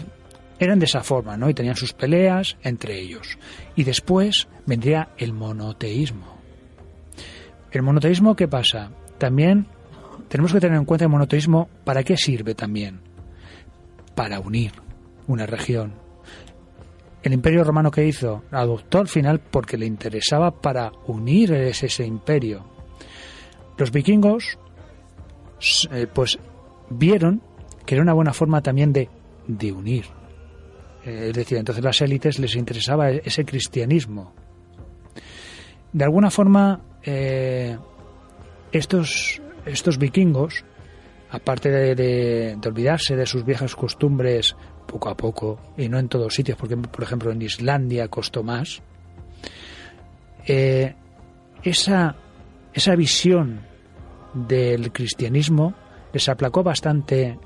eran 0.59 0.79
de 0.79 0.87
esa 0.87 1.03
forma, 1.03 1.37
¿no? 1.37 1.49
Y 1.49 1.55
tenían 1.55 1.77
sus 1.77 1.93
peleas 1.93 2.57
entre 2.63 2.99
ellos. 2.99 3.39
Y 3.77 3.85
después 3.85 4.49
vendría 4.67 5.11
el 5.17 5.33
monoteísmo. 5.33 6.35
El 7.71 7.83
monoteísmo, 7.83 8.37
¿qué 8.37 8.47
pasa? 8.47 8.91
También 9.19 9.67
tenemos 10.29 10.53
que 10.53 10.61
tener 10.61 10.79
en 10.79 10.85
cuenta 10.85 11.05
el 11.05 11.11
monoteísmo, 11.11 11.69
¿para 11.85 12.03
qué 12.03 12.17
sirve 12.17 12.55
también? 12.55 13.01
Para 14.15 14.41
unir 14.41 14.73
una 15.27 15.47
región. 15.47 15.95
El 17.23 17.33
imperio 17.33 17.65
romano 17.65 17.91
que 17.91 18.07
hizo 18.07 18.45
adoptó 18.51 18.99
al 18.99 19.09
final 19.09 19.41
porque 19.41 19.79
le 19.79 19.87
interesaba 19.87 20.51
para 20.51 20.93
unir 21.07 21.53
ese, 21.55 21.87
ese 21.87 22.07
imperio. 22.07 22.65
Los 23.79 23.91
vikingos 23.91 24.59
eh, 25.91 26.07
pues 26.13 26.39
vieron 26.91 27.43
que 27.87 27.95
era 27.95 28.03
una 28.03 28.13
buena 28.13 28.33
forma 28.33 28.63
también 28.63 28.93
de, 28.93 29.09
de 29.47 29.73
unir. 29.73 30.05
Eh, 31.05 31.27
es 31.29 31.35
decir, 31.35 31.59
entonces 31.59 31.85
las 31.85 32.01
élites 32.01 32.39
les 32.39 32.57
interesaba 32.57 33.11
e- 33.11 33.23
ese 33.25 33.45
cristianismo. 33.45 34.33
De 35.93 36.05
alguna 36.05 36.31
forma, 36.31 36.81
eh, 37.05 37.77
estos, 38.73 39.41
estos 39.67 39.99
vikingos, 39.99 40.65
aparte 41.31 41.71
de, 41.71 42.57
olvidarse 42.67 43.17
de 43.17 43.27
sus 43.27 43.45
viejas 43.45 43.77
costumbres 43.77 44.57
poco 44.87 45.09
a 45.09 45.17
poco, 45.17 45.59
y 45.77 45.89
no 45.89 45.99
en 45.99 46.09
todos 46.09 46.35
sitios, 46.35 46.59
porque 46.59 46.77
por 46.77 47.03
ejemplo 47.05 47.31
en 47.33 47.41
Islandia 47.43 48.09
costó 48.09 48.43
más, 48.43 48.83
eh, 50.47 50.95
esa, 51.63 52.17
esa 52.73 52.95
visión 52.97 53.61
del 54.35 54.93
cristianismo 54.93 55.75
les 56.13 56.29
aplacó 56.29 56.63
bastante 56.63 57.39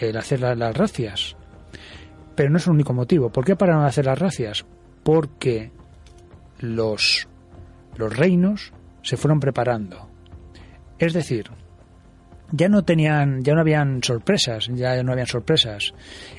el 0.00 0.16
hacer 0.16 0.40
la- 0.40 0.54
las 0.54 0.76
racias. 0.76 1.36
Pero 2.38 2.50
no 2.50 2.58
es 2.58 2.68
el 2.68 2.74
único 2.74 2.92
motivo. 2.92 3.30
¿Por 3.30 3.44
qué 3.44 3.56
pararon 3.56 3.82
de 3.82 3.88
hacer 3.88 4.06
las 4.06 4.16
racias? 4.16 4.64
Porque 5.02 5.72
los, 6.60 7.26
los 7.96 8.16
reinos 8.16 8.72
se 9.02 9.16
fueron 9.16 9.40
preparando. 9.40 10.08
Es 11.00 11.14
decir, 11.14 11.50
ya 12.52 12.68
no 12.68 12.84
tenían, 12.84 13.42
ya 13.42 13.54
no 13.54 13.60
habían 13.62 14.04
sorpresas, 14.04 14.68
ya 14.72 15.02
no 15.02 15.10
habían 15.10 15.26
sorpresas. 15.26 15.94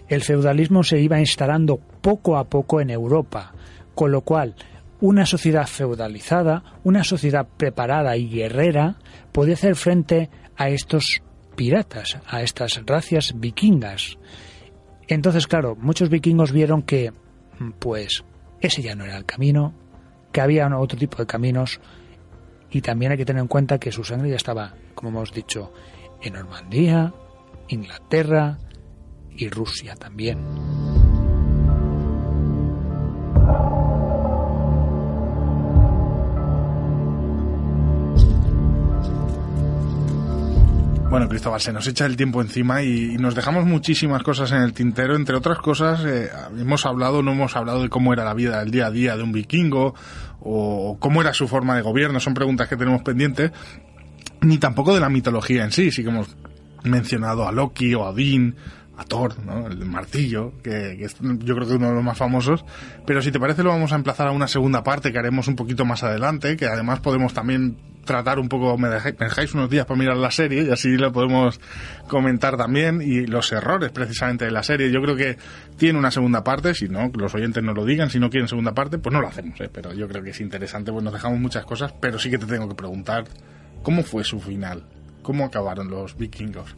El 0.08 0.22
feudalismo 0.22 0.84
se 0.84 1.02
iba 1.02 1.20
instalando 1.20 1.76
poco 1.76 2.38
a 2.38 2.46
poco 2.46 2.80
en 2.80 2.92
Europa, 2.92 3.52
con 3.94 4.14
lo 4.14 4.22
cual 4.22 4.56
una 5.02 5.26
sociedad 5.26 5.68
feudalizada, 5.68 6.64
una 6.86 7.04
sociedad 7.04 7.46
preparada 7.58 8.16
y 8.16 8.30
guerrera, 8.30 8.96
podía 9.34 9.56
hacer 9.56 9.76
frente 9.76 10.30
a 10.56 10.70
estos 10.70 11.22
piratas, 11.58 12.20
a 12.26 12.42
estas 12.42 12.82
racias 12.86 13.34
vikingas. 13.36 14.18
Entonces, 15.10 15.48
claro, 15.48 15.76
muchos 15.76 16.10
vikingos 16.10 16.52
vieron 16.52 16.84
que, 16.84 17.12
pues, 17.80 18.24
ese 18.62 18.84
ya 18.84 18.96
no 18.96 19.06
era 19.06 19.18
el 19.18 19.26
camino, 19.26 19.74
que 20.32 20.40
había 20.40 20.68
otro 20.78 21.00
tipo 21.00 21.18
de 21.18 21.26
caminos, 21.26 21.82
y 22.70 22.82
también 22.82 23.12
hay 23.12 23.18
que 23.18 23.26
tener 23.26 23.42
en 23.42 23.48
cuenta 23.48 23.80
que 23.80 23.92
su 23.92 24.04
sangre 24.04 24.30
ya 24.30 24.36
estaba, 24.36 24.76
como 24.94 25.10
hemos 25.10 25.34
dicho, 25.34 25.74
en 26.22 26.34
Normandía, 26.34 27.12
Inglaterra 27.70 28.60
y 29.32 29.50
Rusia 29.50 29.96
también. 29.96 30.38
Bueno, 41.10 41.28
Cristóbal, 41.28 41.60
se 41.60 41.74
nos 41.74 41.88
echa 41.88 42.06
el 42.06 42.16
tiempo 42.16 42.40
encima 42.40 42.84
y, 42.84 43.16
y 43.16 43.18
nos 43.18 43.34
dejamos 43.34 43.66
muchísimas 43.66 44.22
cosas 44.22 44.52
en 44.52 44.62
el 44.62 44.74
tintero. 44.74 45.16
Entre 45.16 45.36
otras 45.36 45.58
cosas, 45.58 46.06
eh, 46.06 46.30
hemos 46.56 46.86
hablado, 46.86 47.24
no 47.24 47.32
hemos 47.32 47.56
hablado 47.56 47.82
de 47.82 47.90
cómo 47.90 48.14
era 48.14 48.24
la 48.24 48.36
vida 48.36 48.60
del 48.60 48.70
día 48.70 48.86
a 48.86 48.92
día 48.92 49.18
de 49.18 49.24
un 49.24 49.32
vikingo 49.32 49.96
o 50.40 50.98
cómo 51.00 51.22
era 51.22 51.34
su 51.34 51.48
forma 51.48 51.76
de 51.76 51.82
gobierno. 51.82 52.20
Son 52.20 52.36
preguntas 52.36 52.68
que 52.68 52.78
tenemos 52.78 53.02
pendientes. 53.02 53.52
Ni 54.42 54.60
tampoco 54.60 54.94
de 54.94 55.00
la 55.00 55.10
mitología 55.10 55.64
en 55.64 55.72
sí. 55.72 55.90
Sí 55.90 56.04
que 56.04 56.10
hemos 56.10 56.38
mencionado 56.84 57.48
a 57.48 57.52
Loki 57.52 57.96
o 57.96 58.04
a 58.04 58.10
Odín, 58.10 58.56
a 59.00 59.06
Thor, 59.06 59.34
el 59.70 59.86
martillo, 59.86 60.52
que, 60.62 61.02
es, 61.04 61.16
yo 61.22 61.56
creo 61.56 61.68
que 61.68 61.76
uno 61.76 61.88
de 61.88 61.96
los 61.96 62.04
más 62.04 62.18
famosos. 62.18 62.66
Pero 63.06 63.22
si 63.22 63.32
te 63.32 63.40
parece, 63.40 63.64
lo 63.64 63.70
vamos 63.70 63.94
a 63.94 63.96
emplazar 63.96 64.28
a 64.28 64.32
una 64.32 64.48
segunda 64.48 64.84
parte 64.84 65.14
que 65.14 65.18
haremos 65.18 65.48
un 65.48 65.56
poquito 65.56 65.86
más 65.86 66.04
adelante, 66.04 66.58
que 66.58 66.66
además 66.66 67.00
podemos 67.00 67.34
también 67.34 67.78
tratar 68.04 68.40
un 68.40 68.50
poco, 68.50 68.78
me 68.78 68.90
dejáis, 68.90 69.18
me 69.18 69.28
dejáis 69.28 69.54
unos 69.54 69.70
días 69.70 69.86
para 69.86 69.98
mirar 69.98 70.18
la 70.18 70.32
serie 70.32 70.64
y 70.64 70.70
así 70.70 70.98
lo 70.98 71.14
podemos 71.14 71.62
comentar 72.10 72.58
también 72.58 73.02
y 73.02 73.26
los 73.26 73.52
errores 73.54 73.92
precisamente 73.92 74.44
de 74.44 74.52
la 74.52 74.64
serie. 74.64 74.92
Yo 74.92 75.02
creo 75.02 75.16
que 75.16 75.38
tiene 75.78 75.98
una 75.98 76.12
segunda 76.12 76.44
parte, 76.44 76.74
si 76.74 76.90
no, 76.90 77.10
los 77.16 77.34
oyentes 77.36 77.64
no 77.64 77.74
lo 77.74 77.86
digan, 77.86 78.10
si 78.10 78.20
no 78.20 78.30
quieren 78.30 78.50
segunda 78.50 78.74
parte, 78.74 78.98
pues 78.98 79.14
no 79.14 79.22
lo 79.22 79.30
hacemos, 79.30 79.62
¿eh? 79.62 79.70
pero 79.72 79.94
yo 79.94 80.10
creo 80.10 80.22
que 80.22 80.32
es 80.32 80.42
interesante, 80.42 80.92
pues 80.92 81.06
nos 81.06 81.14
dejamos 81.14 81.40
muchas 81.40 81.64
cosas, 81.64 81.94
pero 82.02 82.20
sí 82.20 82.30
que 82.30 82.38
te 82.38 82.48
tengo 82.48 82.68
que 82.68 82.76
preguntar, 82.76 83.24
¿cómo 83.82 84.04
fue 84.04 84.26
su 84.26 84.42
final? 84.42 84.84
¿Cómo 85.22 85.46
acabaron 85.46 85.90
los 85.90 86.18
vikingos? 86.18 86.76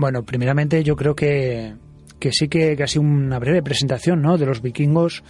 Bueno, 0.00 0.24
primeramente 0.24 0.82
yo 0.82 0.96
creo 0.96 1.14
que, 1.14 1.74
que 2.18 2.32
sí 2.32 2.48
que, 2.48 2.74
que 2.74 2.82
ha 2.82 2.86
sido 2.86 3.02
una 3.02 3.38
breve 3.38 3.62
presentación 3.62 4.22
¿no? 4.22 4.38
de 4.38 4.46
los 4.46 4.62
vikingos, 4.62 5.22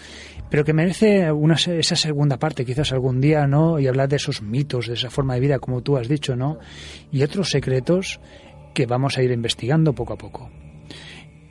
pero 0.49 0.65
que 0.65 0.73
merece 0.73 1.33
una, 1.33 1.57
esa 1.57 1.97
segunda 1.97 2.39
parte, 2.39 2.65
quizás 2.65 2.93
algún 2.93 3.21
día, 3.21 3.49
¿no? 3.49 3.81
Y 3.81 3.89
hablar 3.89 4.09
de 4.09 4.15
esos 4.15 4.43
mitos, 4.43 4.87
de 4.87 4.95
esa 4.95 5.11
forma 5.11 5.35
de 5.35 5.41
vida, 5.41 5.59
como 5.59 5.83
tú 5.83 5.97
has 5.97 6.07
dicho, 6.07 6.37
¿no? 6.37 6.61
Y 7.11 7.25
otros 7.25 7.51
secretos 7.51 8.21
que 8.73 8.87
vamos 8.87 9.19
a 9.19 9.25
ir 9.25 9.33
investigando 9.33 9.93
poco 9.93 10.13
a 10.13 10.19
poco. 10.19 10.53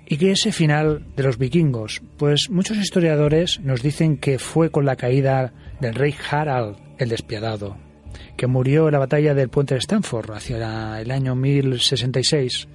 ¿Y 0.07 0.15
qué 0.15 0.31
es 0.31 0.39
ese 0.39 0.53
final 0.53 1.05
de 1.17 1.23
los 1.23 1.37
vikingos? 1.37 2.01
Pues 2.15 2.49
muchos 2.49 2.77
historiadores 2.77 3.59
nos 3.59 3.81
dicen 3.81 4.15
que 4.15 4.39
fue 4.39 4.71
con 4.71 4.85
la 4.85 4.95
caída 4.95 5.51
del 5.81 5.93
rey 5.93 6.15
Harald 6.31 6.77
el 6.97 7.09
Despiadado, 7.09 7.75
que 8.37 8.47
murió 8.47 8.87
en 8.87 8.93
la 8.93 8.99
batalla 8.99 9.33
del 9.33 9.49
puente 9.49 9.73
de 9.73 9.79
Stanford 9.79 10.31
hacia 10.31 11.01
el 11.01 11.11
año 11.11 11.35
1066, 11.35 12.69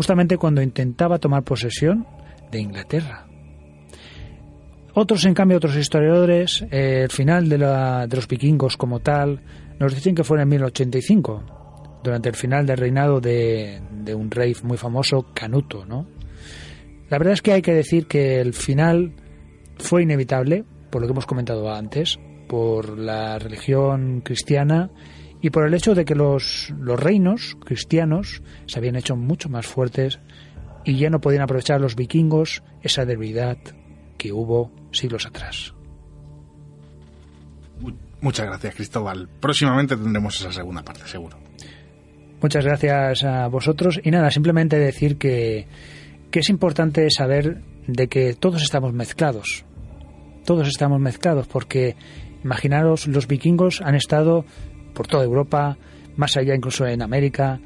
justamente 0.00 0.38
cuando 0.38 0.62
intentaba 0.62 1.18
tomar 1.18 1.42
posesión 1.42 2.06
de 2.50 2.58
Inglaterra. 2.58 3.26
Otros, 4.94 5.26
en 5.26 5.34
cambio, 5.34 5.58
otros 5.58 5.76
historiadores, 5.76 6.62
eh, 6.70 7.02
el 7.04 7.10
final 7.10 7.50
de, 7.50 7.58
la- 7.58 8.06
de 8.06 8.16
los 8.16 8.26
vikingos 8.26 8.78
como 8.78 9.00
tal, 9.00 9.42
nos 9.78 9.94
dicen 9.94 10.14
que 10.14 10.24
fue 10.24 10.40
en 10.40 10.48
1085, 10.48 12.00
durante 12.02 12.30
el 12.30 12.34
final 12.34 12.64
del 12.64 12.78
reinado 12.78 13.20
de, 13.20 13.82
de 13.92 14.14
un 14.14 14.30
rey 14.30 14.56
muy 14.62 14.78
famoso, 14.78 15.26
Canuto, 15.34 15.84
¿no? 15.84 16.06
La 17.10 17.18
verdad 17.18 17.34
es 17.34 17.42
que 17.42 17.52
hay 17.52 17.60
que 17.60 17.74
decir 17.74 18.06
que 18.06 18.40
el 18.40 18.54
final 18.54 19.12
fue 19.76 20.02
inevitable, 20.04 20.64
por 20.88 21.02
lo 21.02 21.08
que 21.08 21.12
hemos 21.12 21.26
comentado 21.26 21.70
antes, 21.70 22.18
por 22.48 22.96
la 22.98 23.38
religión 23.38 24.22
cristiana 24.24 24.88
y 25.42 25.50
por 25.50 25.66
el 25.66 25.74
hecho 25.74 25.94
de 25.94 26.04
que 26.04 26.14
los, 26.14 26.70
los 26.78 26.98
reinos 27.00 27.56
cristianos 27.64 28.42
se 28.66 28.78
habían 28.78 28.96
hecho 28.96 29.16
mucho 29.16 29.48
más 29.48 29.66
fuertes 29.66 30.18
y 30.84 30.96
ya 30.96 31.10
no 31.10 31.20
podían 31.20 31.42
aprovechar 31.42 31.80
los 31.80 31.96
vikingos 31.96 32.62
esa 32.82 33.04
debilidad 33.04 33.58
que 34.18 34.32
hubo 34.32 34.70
siglos 34.92 35.26
atrás. 35.26 35.74
Mu- 37.80 37.92
Muchas 38.20 38.46
gracias, 38.46 38.74
Cristóbal. 38.74 39.28
Próximamente 39.40 39.96
tendremos 39.96 40.38
esa 40.40 40.52
segunda 40.52 40.82
parte, 40.82 41.06
seguro. 41.06 41.38
Muchas 42.42 42.64
gracias 42.64 43.24
a 43.24 43.48
vosotros 43.48 44.00
y 44.02 44.10
nada, 44.10 44.30
simplemente 44.30 44.78
decir 44.78 45.16
que, 45.18 45.66
que 46.30 46.40
es 46.40 46.48
importante 46.50 47.08
saber 47.10 47.62
de 47.86 48.08
que 48.08 48.34
todos 48.34 48.62
estamos 48.62 48.92
mezclados. 48.92 49.64
Todos 50.44 50.68
estamos 50.68 51.00
mezclados 51.00 51.46
porque 51.48 51.96
imaginaros 52.44 53.06
los 53.06 53.26
vikingos 53.26 53.82
han 53.82 53.94
estado 53.94 54.44
por 54.94 55.06
toda 55.06 55.24
Europa, 55.24 55.76
más 56.16 56.36
allá 56.36 56.54
incluso 56.54 56.86
en 56.86 57.02
América. 57.02 57.60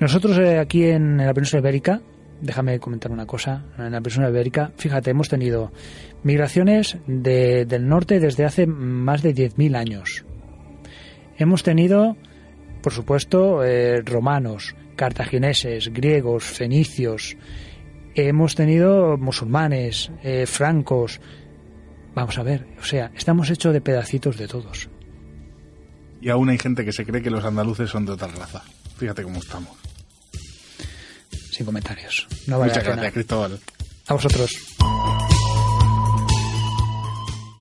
Nosotros 0.00 0.38
eh, 0.38 0.58
aquí 0.58 0.84
en 0.84 1.18
la 1.18 1.32
península 1.34 1.60
ibérica 1.60 2.00
déjame 2.40 2.80
comentar 2.80 3.12
una 3.12 3.24
cosa. 3.24 3.64
En 3.78 3.92
la 3.92 4.00
península 4.00 4.28
ibérica, 4.28 4.72
fíjate, 4.76 5.10
hemos 5.10 5.28
tenido 5.28 5.70
migraciones 6.24 6.98
de- 7.06 7.64
del 7.66 7.86
norte 7.86 8.18
desde 8.18 8.44
hace 8.44 8.66
más 8.66 9.22
de 9.22 9.32
10.000 9.32 9.76
años. 9.76 10.24
Hemos 11.38 11.62
tenido, 11.62 12.16
por 12.82 12.92
supuesto, 12.92 13.62
eh, 13.62 14.02
romanos, 14.02 14.74
cartagineses, 14.96 15.92
griegos, 15.92 16.42
fenicios. 16.42 17.36
Hemos 18.16 18.56
tenido 18.56 19.16
musulmanes, 19.18 20.10
eh, 20.24 20.44
francos. 20.46 21.20
Vamos 22.14 22.36
a 22.38 22.42
ver, 22.42 22.66
o 22.80 22.82
sea, 22.84 23.12
estamos 23.16 23.50
hechos 23.50 23.72
de 23.72 23.80
pedacitos 23.80 24.36
de 24.36 24.48
todos. 24.48 24.90
Y 26.22 26.30
aún 26.30 26.48
hay 26.50 26.58
gente 26.58 26.84
que 26.84 26.92
se 26.92 27.04
cree 27.04 27.20
que 27.20 27.30
los 27.30 27.44
andaluces 27.44 27.90
son 27.90 28.06
de 28.06 28.12
otra 28.12 28.28
raza. 28.28 28.62
Fíjate 28.96 29.24
cómo 29.24 29.40
estamos. 29.40 29.76
Sin 31.50 31.66
comentarios. 31.66 32.28
No 32.46 32.60
vale 32.60 32.70
Muchas 32.70 32.84
gracias, 32.84 33.12
Cristóbal. 33.12 33.58
A 34.06 34.14
vosotros. 34.14 34.50